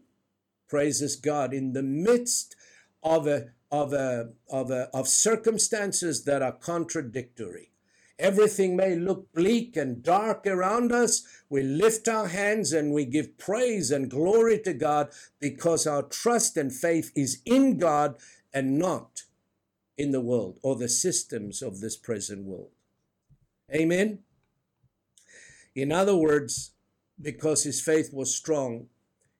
[0.68, 2.56] Praises God in the midst
[3.02, 7.70] of a of a of a of circumstances that are contradictory.
[8.18, 11.26] Everything may look bleak and dark around us.
[11.48, 15.08] We lift our hands and we give praise and glory to God
[15.40, 18.16] because our trust and faith is in God
[18.52, 19.22] and not
[19.98, 22.70] in the world or the systems of this present world.
[23.74, 24.20] Amen.
[25.74, 26.70] In other words,
[27.20, 28.86] because his faith was strong,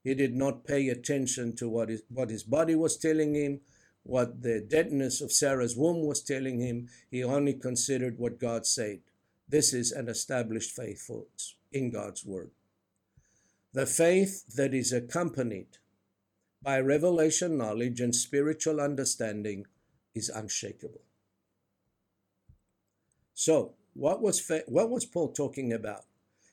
[0.05, 3.61] he did not pay attention to what his, what his body was telling him,
[4.03, 6.89] what the deadness of Sarah's womb was telling him.
[7.11, 9.01] He only considered what God said.
[9.49, 11.11] This is an established faith
[11.73, 12.51] in God's word.
[13.73, 15.79] The faith that is accompanied
[16.63, 19.67] by revelation knowledge and spiritual understanding
[20.15, 21.01] is unshakable.
[23.33, 26.05] So, what was what was Paul talking about?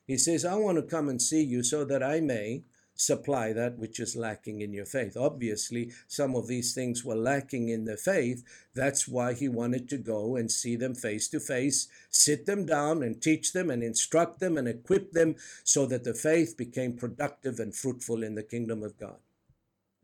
[0.08, 2.64] He says, "I want to come and see you so that I may
[2.96, 5.18] supply that which is lacking in your faith.
[5.18, 8.44] Obviously, some of these things were lacking in their faith.
[8.76, 13.04] That's why he wanted to go and see them face to face, sit them down
[13.04, 17.60] and teach them and instruct them and equip them so that the faith became productive
[17.60, 19.18] and fruitful in the kingdom of God.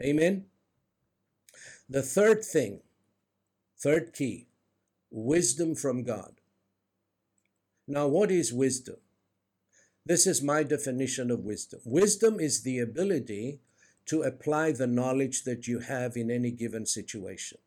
[0.02, 0.46] Amen.
[1.90, 2.82] The third thing,
[3.78, 4.48] third key,
[5.10, 6.34] wisdom from God.
[7.88, 8.98] Now, what is wisdom?
[10.08, 11.82] This is my definition of wisdom.
[11.84, 13.60] Wisdom is the ability
[14.06, 17.58] to apply the knowledge that you have in any given situation.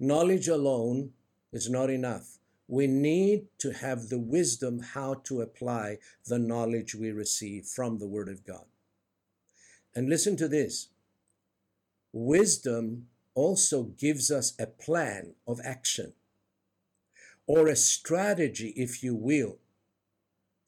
[0.00, 1.12] Knowledge alone
[1.52, 2.38] is not enough.
[2.66, 8.08] We need to have the wisdom how to apply the knowledge we receive from the
[8.08, 8.64] Word of God.
[9.94, 10.88] And listen to this
[12.12, 13.06] wisdom
[13.36, 16.14] also gives us a plan of action
[17.46, 19.58] or a strategy, if you will,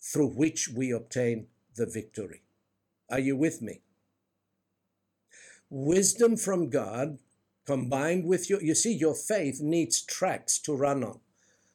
[0.00, 1.46] through which we obtain
[1.76, 2.42] the victory.
[3.10, 3.80] Are you with me?
[5.70, 7.18] Wisdom from God
[7.66, 11.20] combined with your, you see, your faith needs tracks to run on.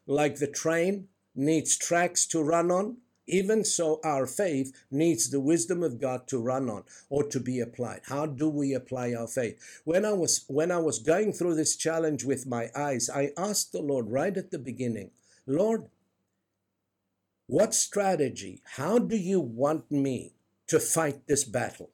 [0.07, 5.82] Like the train needs tracks to run on, Even so, our faith needs the wisdom
[5.82, 8.01] of God to run on or to be applied.
[8.07, 9.82] How do we apply our faith?
[9.86, 13.71] When I was when I was going through this challenge with my eyes, I asked
[13.71, 15.11] the Lord right at the beginning,
[15.47, 15.88] Lord,
[17.54, 18.64] what strategy?
[18.78, 20.34] How do you want me
[20.66, 21.91] to fight this battle?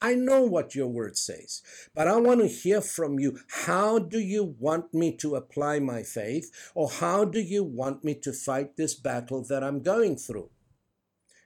[0.00, 1.60] I know what your word says,
[1.92, 3.40] but I want to hear from you.
[3.66, 8.14] How do you want me to apply my faith, or how do you want me
[8.14, 10.50] to fight this battle that I'm going through?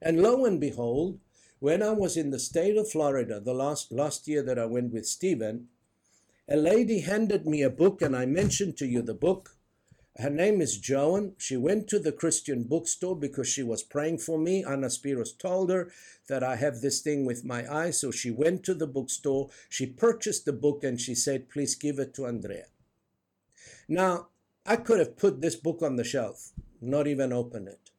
[0.03, 1.19] And lo and behold,
[1.61, 4.93] when I was in the state of Florida, the last, last year that I went
[4.93, 5.69] with Stephen,
[6.47, 9.57] a lady handed me a book, and I mentioned to you the book.
[10.19, 11.35] Her name is Joan.
[11.39, 14.65] She went to the Christian bookstore because she was praying for me.
[14.65, 15.91] Anna Spiros told her
[16.29, 17.91] that I have this thing with my eye.
[17.91, 19.51] So she went to the bookstore.
[19.69, 22.67] She purchased the book and she said, please give it to Andrea.
[23.89, 24.29] Now,
[24.67, 26.51] I could have put this book on the shelf,
[26.81, 27.91] not even open it.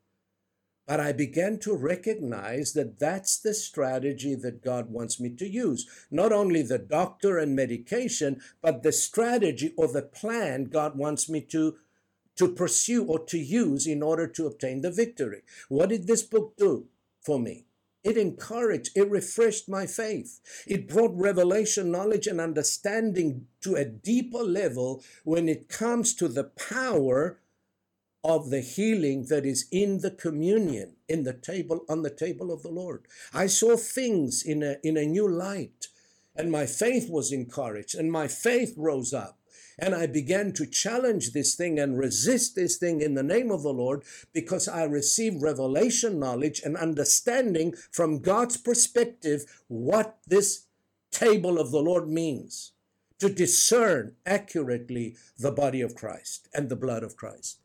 [0.87, 5.87] But I began to recognize that that's the strategy that God wants me to use.
[6.11, 11.41] Not only the doctor and medication, but the strategy or the plan God wants me
[11.51, 11.77] to
[12.41, 15.43] to pursue or to use in order to obtain the victory.
[15.69, 16.87] What did this book do
[17.21, 17.65] for me?
[18.03, 20.39] It encouraged, it refreshed my faith.
[20.65, 26.45] It brought revelation, knowledge, and understanding to a deeper level when it comes to the
[26.45, 27.37] power
[28.23, 32.63] of the healing that is in the communion, in the table, on the table of
[32.63, 33.05] the Lord.
[33.35, 35.89] I saw things in a, in a new light,
[36.35, 39.37] and my faith was encouraged, and my faith rose up.
[39.79, 43.63] And I began to challenge this thing and resist this thing in the name of
[43.63, 44.03] the Lord
[44.33, 50.65] because I received revelation knowledge and understanding from God's perspective what this
[51.11, 52.73] table of the Lord means
[53.19, 57.59] to discern accurately the body of Christ and the blood of Christ.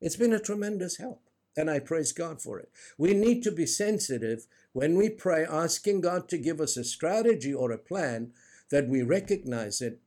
[0.00, 1.22] It's been a tremendous help,
[1.56, 2.70] and I praise God for it.
[2.98, 7.54] We need to be sensitive when we pray, asking God to give us a strategy
[7.54, 8.32] or a plan
[8.70, 10.00] that we recognize it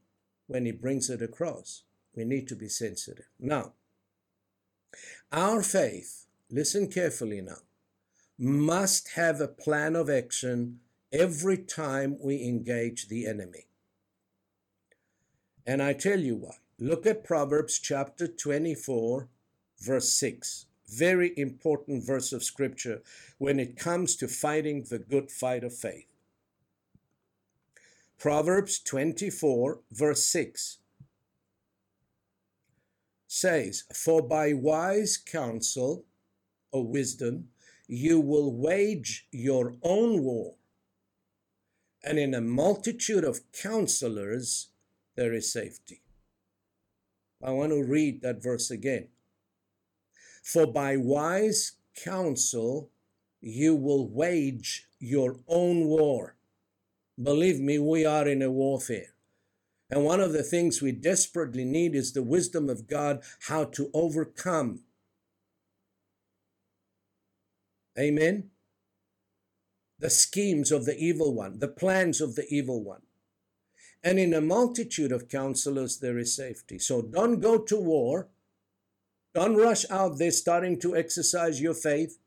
[0.50, 1.84] when he brings it across.
[2.16, 3.30] We need to be sensitive.
[3.39, 3.74] Now,
[5.32, 7.60] our faith, listen carefully now,
[8.38, 10.80] must have a plan of action
[11.14, 13.68] every time we engage the enemy.
[15.68, 16.56] And I tell you why.
[16.80, 19.28] Look at Proverbs chapter 24,
[19.80, 20.66] verse 6.
[20.88, 23.04] Very important verse of scripture
[23.38, 26.09] when it comes to fighting the good fight of faith.
[28.20, 30.80] Proverbs 24, verse 6
[33.28, 36.03] says, For by wise counsel
[36.74, 37.47] or wisdom
[37.88, 40.55] you will wage your own war,
[42.03, 44.67] and in a multitude of counselors
[45.15, 46.01] there is safety.
[47.41, 49.07] I want to read that verse again.
[50.43, 52.89] For by wise counsel
[53.39, 56.36] you will wage your own war
[57.22, 59.13] Believe me, we are in a warfare.
[59.89, 63.89] And one of the things we desperately need is the wisdom of God how to
[63.93, 64.82] overcome.
[67.97, 68.51] Amen.
[69.97, 73.01] The schemes of the evil one, the plans of the evil one.
[74.01, 76.80] And in a multitude of counselors, there is safety.
[76.80, 78.30] So don't go to war.
[79.34, 82.17] Don't rush out there starting to exercise your faith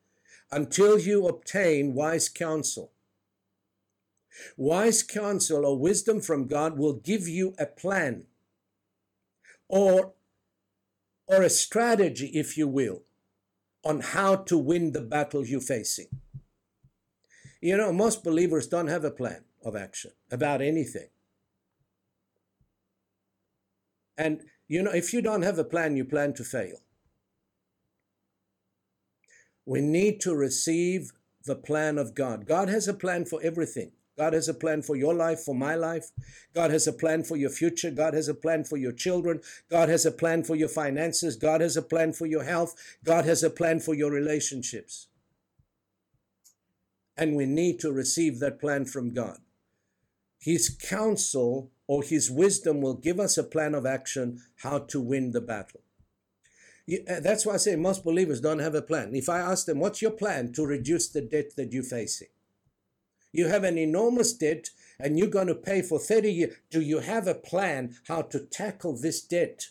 [0.51, 2.92] until you obtain wise counsel.
[4.57, 8.27] Wise counsel or wisdom from God will give you a plan
[9.69, 10.13] or,
[11.27, 13.03] or a strategy, if you will,
[13.85, 16.09] on how to win the battle you're facing.
[17.61, 21.09] You know, most believers don't have a plan of action about anything.
[24.19, 26.79] And, you know, if you don't have a plan, you plan to fail.
[29.65, 31.13] We need to receive
[31.45, 32.47] the plan of God.
[32.47, 33.93] God has a plan for everything.
[34.17, 36.11] God has a plan for your life, for my life.
[36.55, 37.91] God has a plan for your future.
[37.91, 39.41] God has a plan for your children.
[39.71, 41.37] God has a plan for your finances.
[41.37, 42.75] God has a plan for your health.
[43.05, 45.09] God has a plan for your relationships.
[47.17, 49.39] And we need to receive that plan from God.
[50.39, 55.33] His counsel or His wisdom will give us a plan of action how to win
[55.33, 55.81] the battle.
[56.91, 59.15] Uh, that's why I say most believers don't have a plan.
[59.15, 62.29] If I ask them, What's your plan to reduce the debt that you're facing?
[63.33, 64.69] You have an enormous debt
[65.01, 66.57] and you're going to pay for 30 years.
[66.71, 69.69] Do you have a plan how to tackle this debt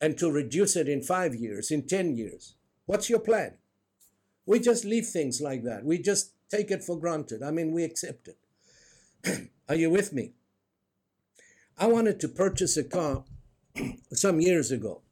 [0.00, 2.54] and to reduce it in five years, in 10 years?
[2.84, 3.54] What's your plan?
[4.44, 5.84] We just leave things like that.
[5.84, 7.42] We just take it for granted.
[7.42, 9.50] I mean, we accept it.
[9.68, 10.34] Are you with me?
[11.78, 13.24] I wanted to purchase a car
[14.12, 15.02] some years ago,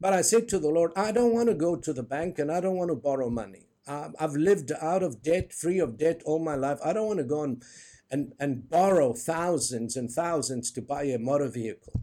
[0.00, 2.50] but I said to the Lord, I don't want to go to the bank and
[2.50, 3.65] I don't want to borrow money.
[3.86, 6.78] I've lived out of debt, free of debt all my life.
[6.84, 7.62] I don't want to go and,
[8.10, 12.02] and, and borrow thousands and thousands to buy a motor vehicle.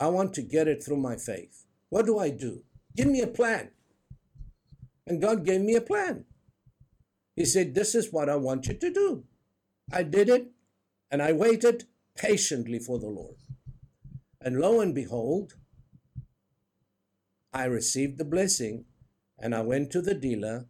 [0.00, 1.64] I want to get it through my faith.
[1.90, 2.62] What do I do?
[2.96, 3.70] Give me a plan.
[5.06, 6.24] And God gave me a plan.
[7.34, 9.24] He said, This is what I want you to do.
[9.92, 10.48] I did it,
[11.10, 11.84] and I waited
[12.16, 13.36] patiently for the Lord.
[14.40, 15.54] And lo and behold,
[17.52, 18.86] I received the blessing,
[19.38, 20.66] and I went to the dealer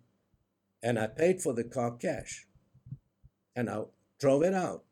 [0.87, 2.47] and I paid for the car cash.
[3.57, 3.82] And I
[4.20, 4.84] drove it out.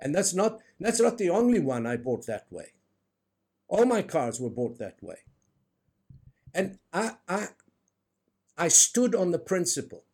[0.00, 2.68] And that's not that's not the only one I bought that way.
[3.66, 5.18] All my cars were bought that way.
[6.54, 7.48] And I I
[8.56, 10.04] I stood on the principle.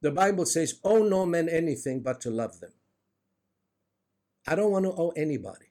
[0.00, 2.72] The Bible says, owe no man anything but to love them.
[4.46, 5.66] I don't want to owe anybody.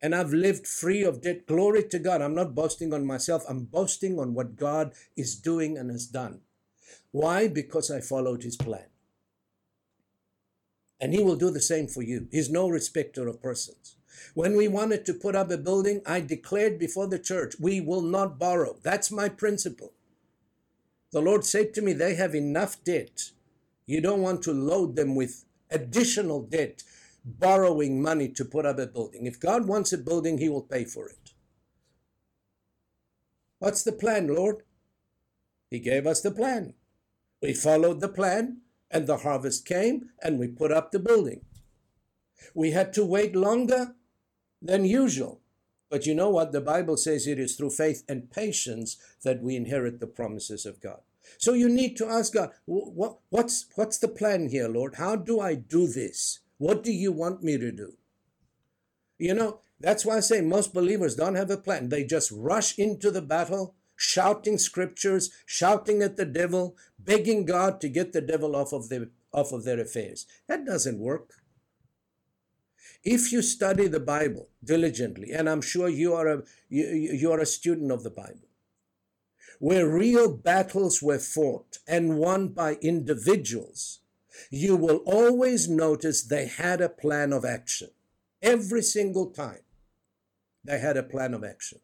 [0.00, 1.46] And I've lived free of debt.
[1.46, 2.22] Glory to God.
[2.22, 3.44] I'm not boasting on myself.
[3.48, 6.40] I'm boasting on what God is doing and has done.
[7.10, 7.48] Why?
[7.48, 8.86] Because I followed his plan.
[11.00, 12.28] And he will do the same for you.
[12.30, 13.96] He's no respecter of persons.
[14.34, 18.02] When we wanted to put up a building, I declared before the church, we will
[18.02, 18.76] not borrow.
[18.82, 19.92] That's my principle.
[21.10, 23.32] The Lord said to me, they have enough debt.
[23.84, 26.82] You don't want to load them with additional debt,
[27.24, 29.26] borrowing money to put up a building.
[29.26, 31.32] If God wants a building, He will pay for it.
[33.58, 34.62] What's the plan, Lord?
[35.70, 36.74] He gave us the plan.
[37.42, 38.58] We followed the plan,
[38.90, 41.40] and the harvest came, and we put up the building.
[42.54, 43.94] We had to wait longer
[44.60, 45.40] than usual.
[45.90, 46.52] But you know what?
[46.52, 50.80] The Bible says it is through faith and patience that we inherit the promises of
[50.80, 51.00] God.
[51.36, 54.94] So you need to ask God, what, what's, what's the plan here, Lord?
[54.96, 56.40] How do I do this?
[56.58, 57.94] What do you want me to do?
[59.18, 61.88] You know, that's why I say most believers don't have a plan.
[61.88, 67.88] They just rush into the battle, shouting scriptures, shouting at the devil, begging God to
[67.88, 70.26] get the devil off of their, off of their affairs.
[70.48, 71.34] That doesn't work.
[73.04, 77.40] If you study the Bible diligently, and I'm sure you are a, you, you are
[77.40, 78.48] a student of the Bible,
[79.60, 84.00] where real battles were fought and won by individuals,
[84.50, 87.90] you will always notice they had a plan of action.
[88.40, 89.62] Every single time,
[90.64, 91.78] they had a plan of action.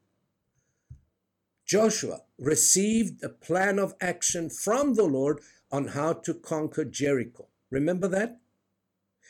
[1.68, 5.40] Joshua received a plan of action from the Lord
[5.70, 7.46] on how to conquer Jericho.
[7.70, 8.38] Remember that?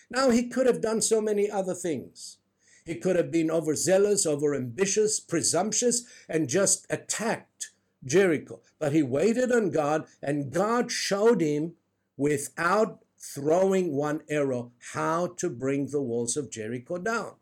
[0.09, 2.39] Now, he could have done so many other things.
[2.87, 7.73] He could have been overzealous, overambitious, presumptuous, and just attacked
[8.05, 8.61] Jericho.
[8.79, 11.75] But he waited on God, and God showed him
[12.17, 17.35] without throwing one arrow how to bring the walls of Jericho down.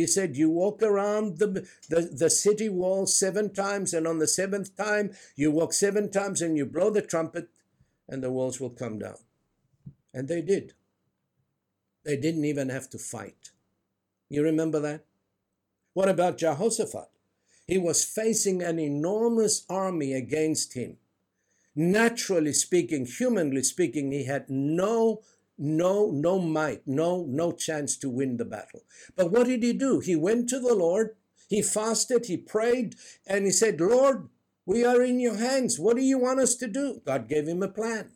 [0.00, 4.26] He said, You walk around the, the, the city wall seven times, and on the
[4.26, 7.50] seventh time, you walk seven times and you blow the trumpet,
[8.08, 9.18] and the walls will come down.
[10.14, 10.72] And they did.
[12.02, 13.50] They didn't even have to fight.
[14.30, 15.04] You remember that?
[15.92, 17.10] What about Jehoshaphat?
[17.66, 20.96] He was facing an enormous army against him.
[21.76, 25.20] Naturally speaking, humanly speaking, he had no
[25.60, 28.82] no no might no no chance to win the battle.
[29.14, 30.00] But what did he do?
[30.00, 31.16] He went to the lord
[31.48, 32.94] he fasted he prayed
[33.26, 34.28] and he said lord
[34.64, 35.78] we are in your hands.
[35.78, 37.02] What do you want us to do?
[37.04, 38.12] God gave him a plan.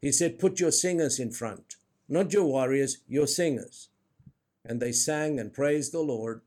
[0.00, 1.74] He said put your singers in front
[2.08, 3.88] not your warriors your singers.
[4.64, 6.42] And they sang and praised the lord.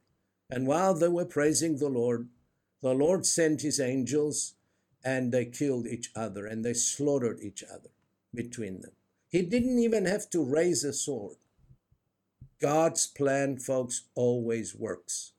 [0.49, 2.29] And while they were praising the lord
[2.81, 4.53] the lord sent his angels
[5.03, 7.89] and they killed each other and they slaughtered each other
[8.33, 8.91] between them
[9.29, 11.37] he didn't even have to raise a sword.
[12.59, 15.31] God's plan, folks, always works.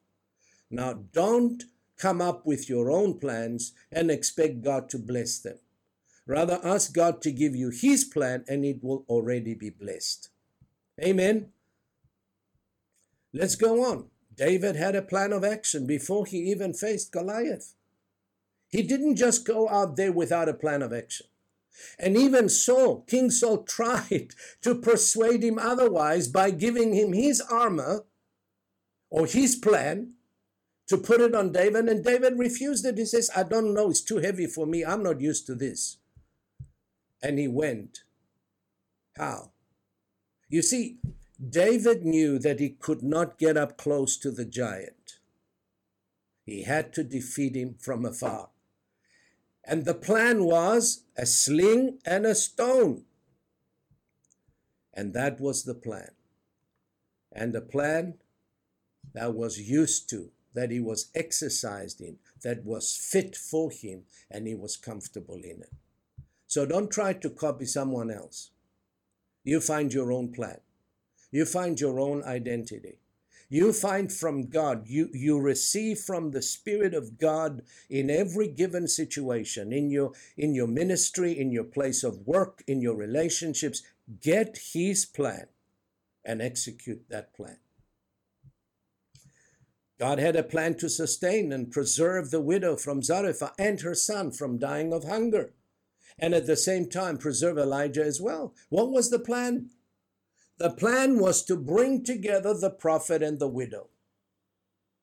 [0.70, 1.64] Now, don't
[1.98, 5.58] come up with your own plans and expect God to bless them.
[6.26, 10.28] Rather, ask God to give you His plan and it will already be blessed.
[11.02, 11.48] Amen.
[13.32, 14.06] Let's go on.
[14.34, 17.74] David had a plan of action before he even faced Goliath.
[18.68, 21.26] He didn't just go out there without a plan of action.
[21.98, 28.04] And even so, King Saul, tried to persuade him otherwise by giving him his armor
[29.10, 30.14] or his plan
[30.86, 31.88] to put it on David.
[31.88, 32.98] And David refused it.
[32.98, 34.84] He says, I don't know, it's too heavy for me.
[34.84, 35.98] I'm not used to this.
[37.22, 38.00] And he went.
[39.16, 39.52] How?
[40.48, 40.98] You see,
[41.48, 45.18] David knew that he could not get up close to the giant.
[46.44, 48.49] He had to defeat him from afar.
[49.70, 53.04] And the plan was a sling and a stone.
[54.92, 56.10] And that was the plan.
[57.30, 58.14] And the plan
[59.14, 64.48] that was used to, that he was exercised in, that was fit for him, and
[64.48, 65.72] he was comfortable in it.
[66.48, 68.50] So don't try to copy someone else.
[69.44, 70.58] You find your own plan.
[71.30, 72.98] You find your own identity.
[73.52, 78.86] You find from God, you, you receive from the Spirit of God in every given
[78.86, 83.82] situation, in your, in your ministry, in your place of work, in your relationships.
[84.22, 85.48] Get His plan
[86.24, 87.58] and execute that plan.
[89.98, 94.30] God had a plan to sustain and preserve the widow from Zarephath and her son
[94.30, 95.52] from dying of hunger,
[96.18, 98.54] and at the same time preserve Elijah as well.
[98.68, 99.70] What was the plan?
[100.60, 103.88] The plan was to bring together the prophet and the widow.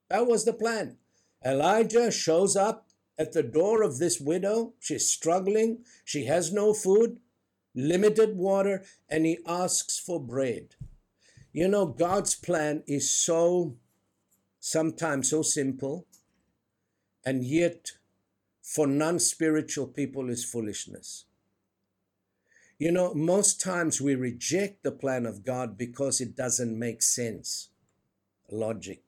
[0.08, 0.98] That was the plan.
[1.44, 4.76] Elijah shows up at the door of this widow.
[4.80, 5.84] She's struggling.
[6.06, 7.18] She has no food,
[7.74, 10.76] limited water, and he asks for bread.
[11.52, 13.78] You know, God's plan is so
[14.60, 16.06] sometimes so simple,
[17.26, 17.94] and yet
[18.62, 21.26] for non spiritual people is foolishness.
[22.80, 27.70] You know, most times we reject the plan of God because it doesn't make sense,
[28.52, 29.02] logic.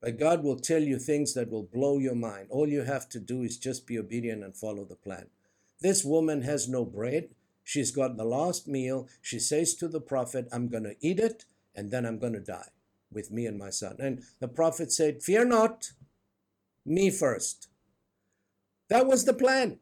[0.00, 2.46] But God will tell you things that will blow your mind.
[2.50, 5.26] All you have to do is just be obedient and follow the plan.
[5.80, 7.30] This woman has no bread.
[7.64, 9.08] She's got the last meal.
[9.20, 11.44] She says to the prophet, I'm going to eat it
[11.74, 12.68] and then I'm going to die
[13.12, 13.96] with me and my son.
[13.98, 15.92] And the prophet said, Fear not,
[16.86, 17.68] me first.
[18.88, 19.78] That was the plan.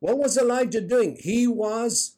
[0.00, 1.16] What was Elijah doing?
[1.20, 2.16] He was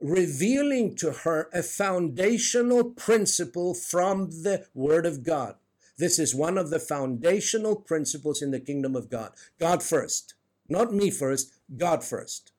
[0.00, 5.56] revealing to her a foundational principle from the Word of God.
[5.98, 9.32] This is one of the foundational principles in the kingdom of God.
[9.58, 10.34] God first.
[10.68, 12.52] Not me first, God first.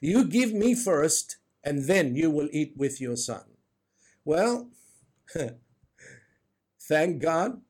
[0.00, 3.44] You give me first, and then you will eat with your son.
[4.24, 4.68] Well,
[6.80, 7.60] Thank God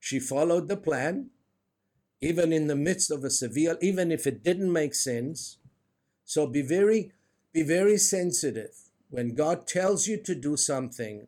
[0.00, 1.30] she followed the plan,
[2.22, 5.58] even in the midst of a severe, even if it didn't make sense.
[6.24, 7.10] So be very,
[7.52, 8.70] be very sensitive.
[9.10, 11.26] When God tells you to do something,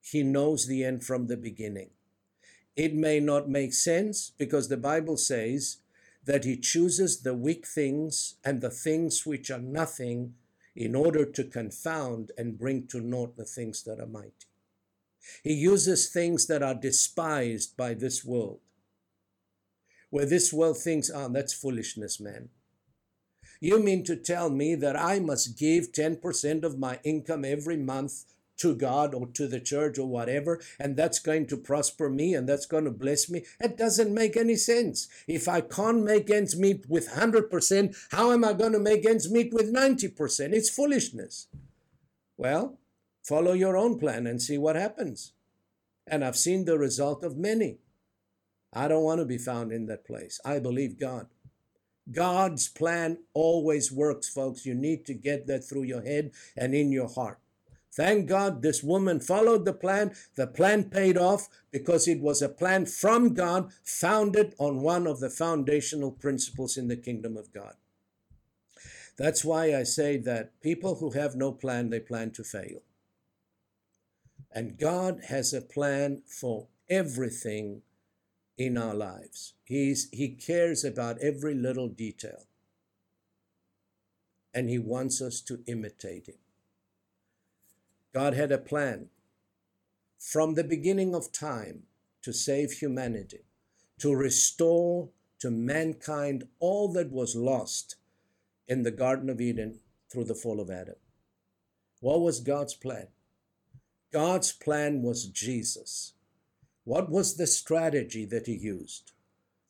[0.00, 1.90] He knows the end from the beginning.
[2.76, 5.78] It may not make sense because the Bible says
[6.24, 10.34] that He chooses the weak things and the things which are nothing
[10.76, 14.46] in order to confound and bring to naught the things that are mighty.
[15.42, 18.60] He uses things that are despised by this world.
[20.12, 22.50] Where this world thinks, oh, that's foolishness, man.
[23.60, 28.24] You mean to tell me that I must give 10% of my income every month
[28.58, 32.48] to God or to the church or whatever, and that's going to prosper me and
[32.48, 33.44] that's going to bless me?
[33.58, 35.08] It doesn't make any sense.
[35.26, 39.30] If I can't make ends meet with 100%, how am I going to make ends
[39.30, 40.52] meet with 90%?
[40.52, 41.48] It's foolishness.
[42.36, 42.78] Well,
[43.22, 45.32] Follow your own plan and see what happens.
[46.06, 47.78] And I've seen the result of many.
[48.72, 50.40] I don't want to be found in that place.
[50.44, 51.26] I believe God.
[52.10, 54.66] God's plan always works, folks.
[54.66, 57.38] You need to get that through your head and in your heart.
[57.94, 60.14] Thank God this woman followed the plan.
[60.34, 65.20] The plan paid off because it was a plan from God, founded on one of
[65.20, 67.74] the foundational principles in the kingdom of God.
[69.18, 72.80] That's why I say that people who have no plan, they plan to fail.
[74.50, 77.82] And God has a plan for everything
[78.66, 79.54] in our lives.
[79.64, 82.46] He's, he cares about every little detail.
[84.54, 86.36] And He wants us to imitate Him.
[88.12, 89.06] God had a plan
[90.18, 91.84] from the beginning of time
[92.22, 93.44] to save humanity,
[93.98, 95.08] to restore
[95.40, 97.96] to mankind all that was lost
[98.68, 100.94] in the Garden of Eden through the fall of Adam.
[102.00, 103.08] What was God's plan?
[104.12, 106.12] God's plan was Jesus.
[106.84, 109.12] What was the strategy that he used?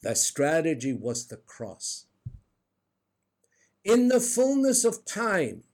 [0.02, 2.06] The strategy was the cross.
[3.84, 5.64] In the fullness of time,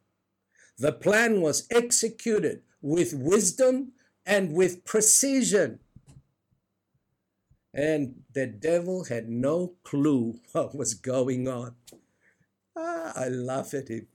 [0.78, 3.92] the plan was executed with wisdom
[4.24, 5.80] and with precision.
[7.74, 11.74] And the devil had no clue what was going on.
[12.76, 14.06] Ah, I laugh at him.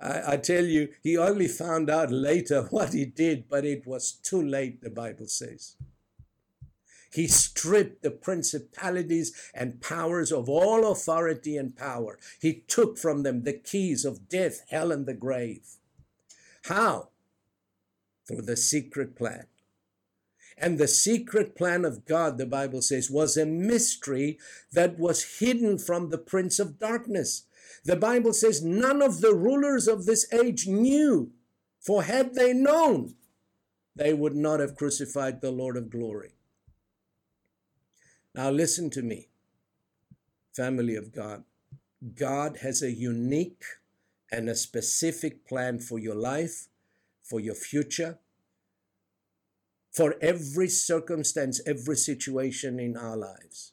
[0.00, 4.12] I, I, tell you, he only found out later what he did, but it was
[4.12, 5.76] too late, the Bible says.
[7.14, 12.18] He stripped the principalities and powers of all authority and power.
[12.40, 15.76] He took from them the keys of death, hell, and the grave.
[16.64, 17.10] How?
[18.26, 19.46] Through the secret plan.
[20.56, 24.38] And the secret plan of God, the Bible says, was a mystery
[24.72, 27.44] that was hidden from the prince of darkness
[27.84, 31.32] the Bible says none of the rulers of this age knew,
[31.80, 33.14] for had they known,
[33.94, 36.32] they would not have crucified the Lord of glory.
[38.34, 39.28] Now, listen to me,
[40.54, 41.44] family of God.
[42.14, 43.64] God has a unique
[44.30, 46.66] and a specific plan for your life,
[47.22, 48.18] for your future,
[49.92, 53.72] for every circumstance, every situation in our lives.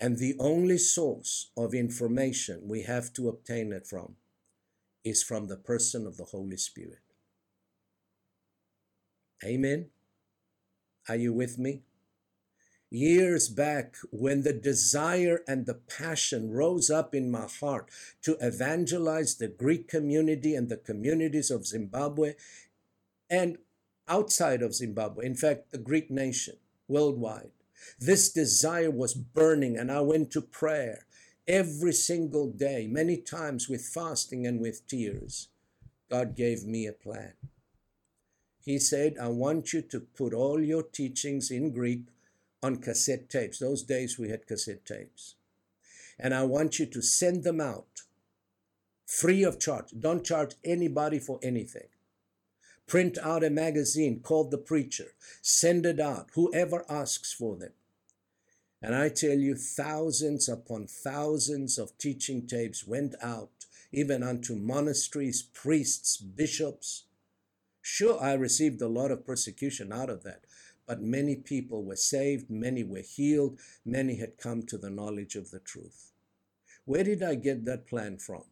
[0.00, 4.16] And the only source of information we have to obtain it from
[5.04, 6.98] is from the person of the Holy Spirit.
[9.44, 9.90] Amen.
[11.08, 11.82] Are you with me?
[12.94, 17.88] Years back, when the desire and the passion rose up in my heart
[18.20, 22.34] to evangelize the Greek community and the communities of Zimbabwe
[23.30, 23.56] and
[24.06, 27.52] outside of Zimbabwe, in fact, the Greek nation worldwide,
[27.98, 31.06] this desire was burning, and I went to prayer
[31.48, 35.48] every single day, many times with fasting and with tears.
[36.10, 37.32] God gave me a plan.
[38.62, 42.02] He said, I want you to put all your teachings in Greek
[42.62, 43.58] on cassette tapes.
[43.58, 45.34] Those days we had cassette tapes.
[46.18, 48.02] And I want you to send them out
[49.06, 49.92] free of charge.
[49.98, 51.88] Don't charge anybody for anything.
[52.86, 55.12] Print out a magazine called The Preacher.
[55.40, 57.72] Send it out, whoever asks for them.
[58.80, 65.42] And I tell you, thousands upon thousands of teaching tapes went out, even unto monasteries,
[65.42, 67.04] priests, bishops.
[67.80, 70.44] Sure, I received a lot of persecution out of that,
[70.86, 75.50] but many people were saved, many were healed, many had come to the knowledge of
[75.50, 76.12] the truth.
[76.84, 78.44] Where did I get that plan from?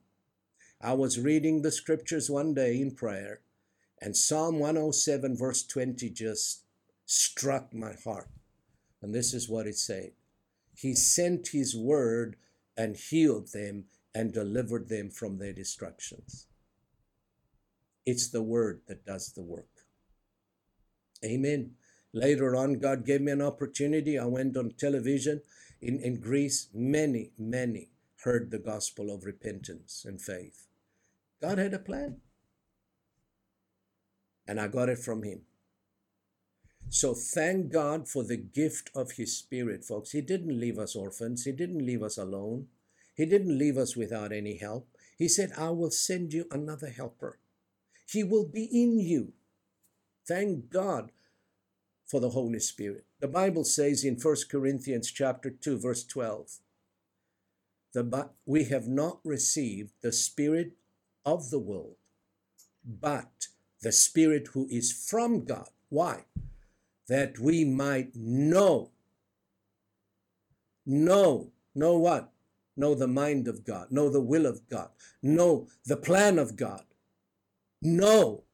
[0.80, 3.40] I was reading the scriptures one day in prayer,
[4.00, 6.64] and Psalm 107, verse 20, just
[7.04, 8.28] struck my heart.
[9.02, 10.12] And this is what it said
[10.74, 12.36] he sent his word
[12.76, 16.46] and healed them and delivered them from their destructions.
[18.06, 19.68] It's the word that does the work.
[21.22, 21.72] Amen.
[22.12, 24.18] Later on, God gave me an opportunity.
[24.18, 25.42] I went on television
[25.80, 26.68] in, in Greece.
[26.74, 27.90] Many, many
[28.24, 30.66] heard the gospel of repentance and faith.
[31.40, 32.18] God had a plan.
[34.46, 35.42] And I got it from Him.
[36.88, 40.10] So thank God for the gift of His Spirit, folks.
[40.10, 42.66] He didn't leave us orphans, He didn't leave us alone,
[43.14, 44.88] He didn't leave us without any help.
[45.16, 47.38] He said, I will send you another helper.
[48.08, 49.34] He will be in you.
[50.26, 51.12] Thank God
[52.10, 53.04] for the Holy Spirit.
[53.20, 56.58] The Bible says in 1 Corinthians chapter 2 verse 12,
[57.92, 60.72] the, we have not received the spirit
[61.24, 61.96] of the world,
[62.84, 63.48] but
[63.82, 65.68] the spirit who is from God.
[65.88, 66.24] Why?
[67.10, 68.92] that we might know.
[70.86, 71.50] Know.
[71.74, 72.30] Know what?
[72.76, 73.90] Know the mind of God.
[73.90, 74.90] Know the will of God.
[75.20, 76.84] Know the plan of God.
[77.82, 78.44] Know.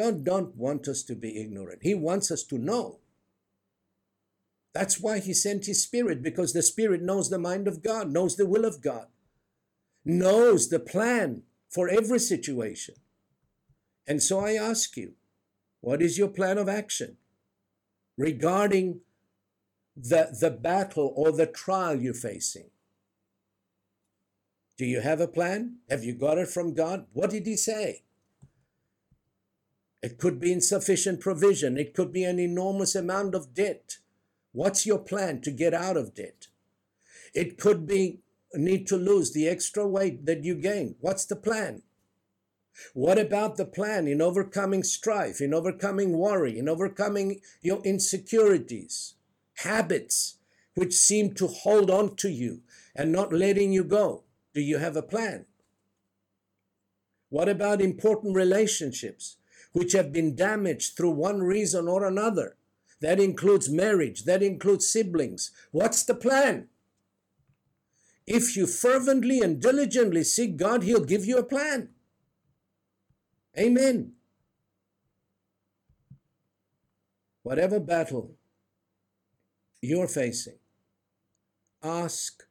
[0.00, 1.80] God don't want us to be ignorant.
[1.82, 3.00] He wants us to know.
[4.72, 8.36] That's why he sent his spirit, because the spirit knows the mind of God, knows
[8.36, 9.06] the will of God,
[10.04, 12.94] knows the plan for every situation.
[14.06, 15.14] And so I ask you,
[15.80, 17.16] what is your plan of action?
[18.20, 19.00] regarding
[19.96, 22.70] the, the battle or the trial you're facing.
[24.76, 25.76] Do you have a plan?
[25.88, 27.06] Have you got it from God?
[27.12, 28.02] What did He say?
[30.02, 33.98] It could be insufficient provision, it could be an enormous amount of debt.
[34.52, 36.48] What's your plan to get out of debt?
[37.34, 38.20] It could be
[38.54, 40.96] need to lose the extra weight that you gain.
[41.00, 41.82] What's the plan?
[42.94, 49.14] What about the plan in overcoming strife, in overcoming worry, in overcoming your insecurities,
[49.56, 50.38] habits
[50.74, 52.62] which seem to hold on to you
[52.96, 54.24] and not letting you go?
[54.54, 55.46] Do you have a plan?
[57.28, 59.36] What about important relationships
[59.72, 62.56] which have been damaged through one reason or another?
[63.00, 65.50] That includes marriage, that includes siblings.
[65.70, 66.68] What's the plan?
[68.26, 71.88] If you fervently and diligently seek God, He'll give you a plan.
[73.58, 74.12] Amen.
[77.42, 78.36] Whatever battle
[79.80, 80.58] you're facing,
[81.82, 82.44] ask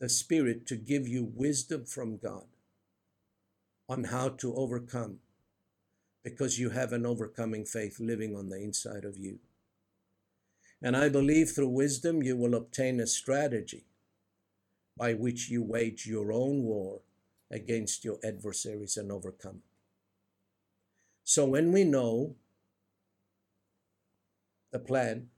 [0.00, 2.46] the Spirit to give you wisdom from God
[3.88, 5.18] on how to overcome
[6.30, 9.38] because you have an overcoming faith living on the inside of you.
[10.82, 13.84] And I believe through wisdom you will obtain a strategy
[14.96, 17.00] by which you wage your own war
[17.50, 19.62] against your adversaries and overcome.
[21.24, 22.36] So when we know
[24.70, 25.28] the plan,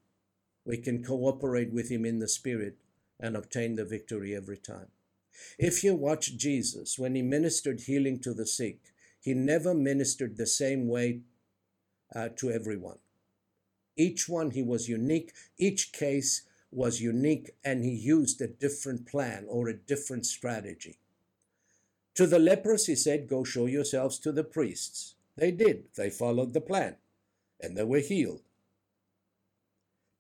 [0.64, 2.76] we can cooperate with Him in the Spirit
[3.18, 4.88] and obtain the victory every time.
[5.59, 8.78] If you watch Jesus, when He ministered healing to the sick,
[9.21, 11.21] He never ministered the same way
[12.14, 12.99] uh, to everyone.
[13.97, 15.33] Each one, He was unique.
[15.59, 20.99] Each case was unique, and He used a different plan or a different strategy.
[22.14, 25.14] To the lepers, he said, Go show yourselves to the priests.
[25.37, 25.85] They did.
[25.97, 26.97] They followed the plan,
[27.61, 28.43] and they were healed.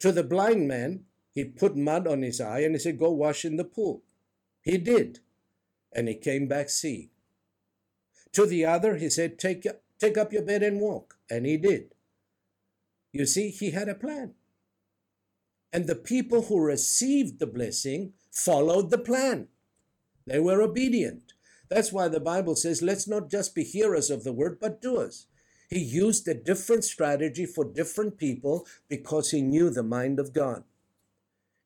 [0.00, 3.44] To the blind man, he put mud on his eye and he said, Go wash
[3.44, 4.02] in the pool.
[4.62, 5.20] He did,
[5.92, 7.10] and he came back seeing.
[8.32, 9.66] To the other, he said, Take,
[9.98, 11.94] take up your bed and walk, and he did.
[13.12, 14.34] You see, he had a plan.
[15.72, 19.48] And the people who received the blessing followed the plan.
[20.26, 21.32] They were obedient.
[21.68, 25.26] That's why the Bible says, let's not just be hearers of the word, but doers.
[25.68, 30.64] He used a different strategy for different people because he knew the mind of God.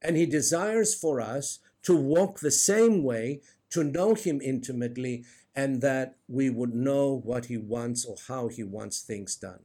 [0.03, 3.41] And he desires for us to walk the same way,
[3.71, 8.63] to know him intimately, and that we would know what he wants or how he
[8.63, 9.61] wants things done.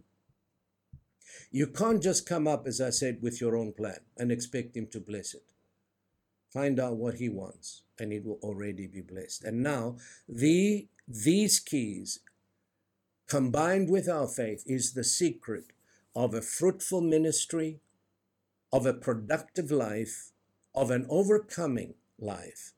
[1.51, 4.87] You can't just come up, as I said, with your own plan and expect him
[4.91, 5.43] to bless it.
[6.53, 9.43] Find out what he wants, and it will already be blessed.
[9.43, 12.19] And now, the, these keys
[13.27, 15.65] combined with our faith is the secret
[16.15, 17.79] of a fruitful ministry,
[18.73, 20.31] of a productive life,
[20.73, 22.73] of an overcoming life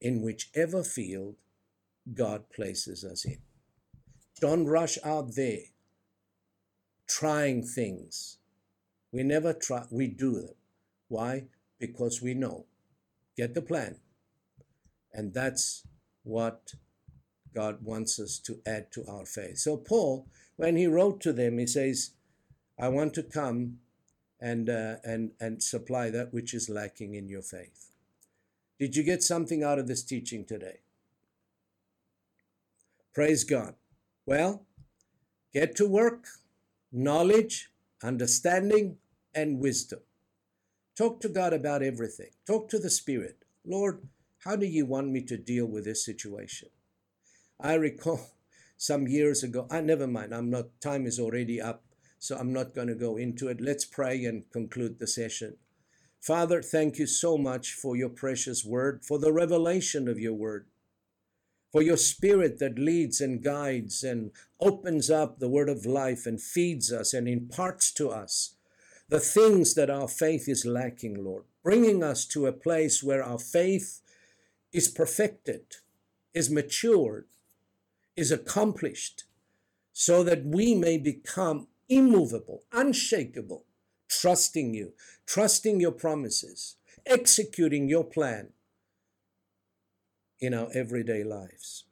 [0.00, 1.36] in whichever field
[2.14, 3.38] God places us in.
[4.40, 5.60] Don't rush out there
[7.08, 8.38] trying things.
[9.12, 10.54] We never try, we do them.
[11.08, 11.44] Why?
[11.78, 12.66] Because we know.
[13.36, 13.96] Get the plan.
[15.12, 15.86] And that's
[16.24, 16.74] what
[17.54, 19.58] God wants us to add to our faith.
[19.58, 20.26] So, Paul,
[20.56, 22.10] when he wrote to them, he says,
[22.78, 23.78] I want to come
[24.40, 27.90] and, uh, and, and supply that which is lacking in your faith.
[28.78, 30.80] Did you get something out of this teaching today?
[33.16, 33.76] Praise God.
[34.26, 34.66] Well,
[35.54, 36.26] get to work
[36.92, 37.70] knowledge,
[38.02, 38.98] understanding,
[39.34, 40.00] and wisdom.
[40.98, 42.28] Talk to God about everything.
[42.46, 43.38] Talk to the Spirit.
[43.64, 44.02] Lord,
[44.44, 46.68] how do you want me to deal with this situation?
[47.58, 48.20] I recall
[48.76, 51.84] some years ago, I never mind, I'm not, time is already up,
[52.18, 53.62] so I'm not going to go into it.
[53.62, 55.56] Let's pray and conclude the session.
[56.20, 60.66] Father, thank you so much for your precious word, for the revelation of your word
[61.76, 66.40] for your spirit that leads and guides and opens up the word of life and
[66.40, 68.54] feeds us and imparts to us
[69.10, 73.38] the things that our faith is lacking, Lord, bringing us to a place where our
[73.38, 74.00] faith
[74.72, 75.76] is perfected,
[76.32, 77.26] is matured,
[78.16, 79.24] is accomplished,
[79.92, 83.66] so that we may become immovable, unshakable,
[84.08, 84.94] trusting you,
[85.26, 88.52] trusting your promises, executing your plan
[90.40, 91.84] in our everyday lives.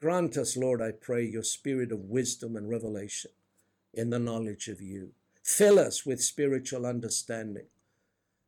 [0.00, 3.30] Grant us, Lord, I pray, your spirit of wisdom and revelation
[3.94, 5.12] in the knowledge of you.
[5.42, 7.66] Fill us with spiritual understanding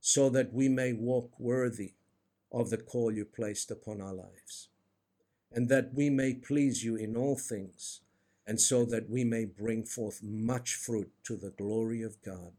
[0.01, 1.95] so that we may walk worthy
[2.53, 4.69] of the call you placed upon our lives,
[5.51, 8.01] and that we may please you in all things,
[8.47, 12.53] and so that we may bring forth much fruit to the glory of God.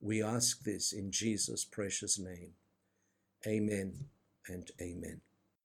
[0.00, 2.52] We ask this in Jesus' precious name.
[3.46, 4.06] Amen
[4.46, 5.20] and amen.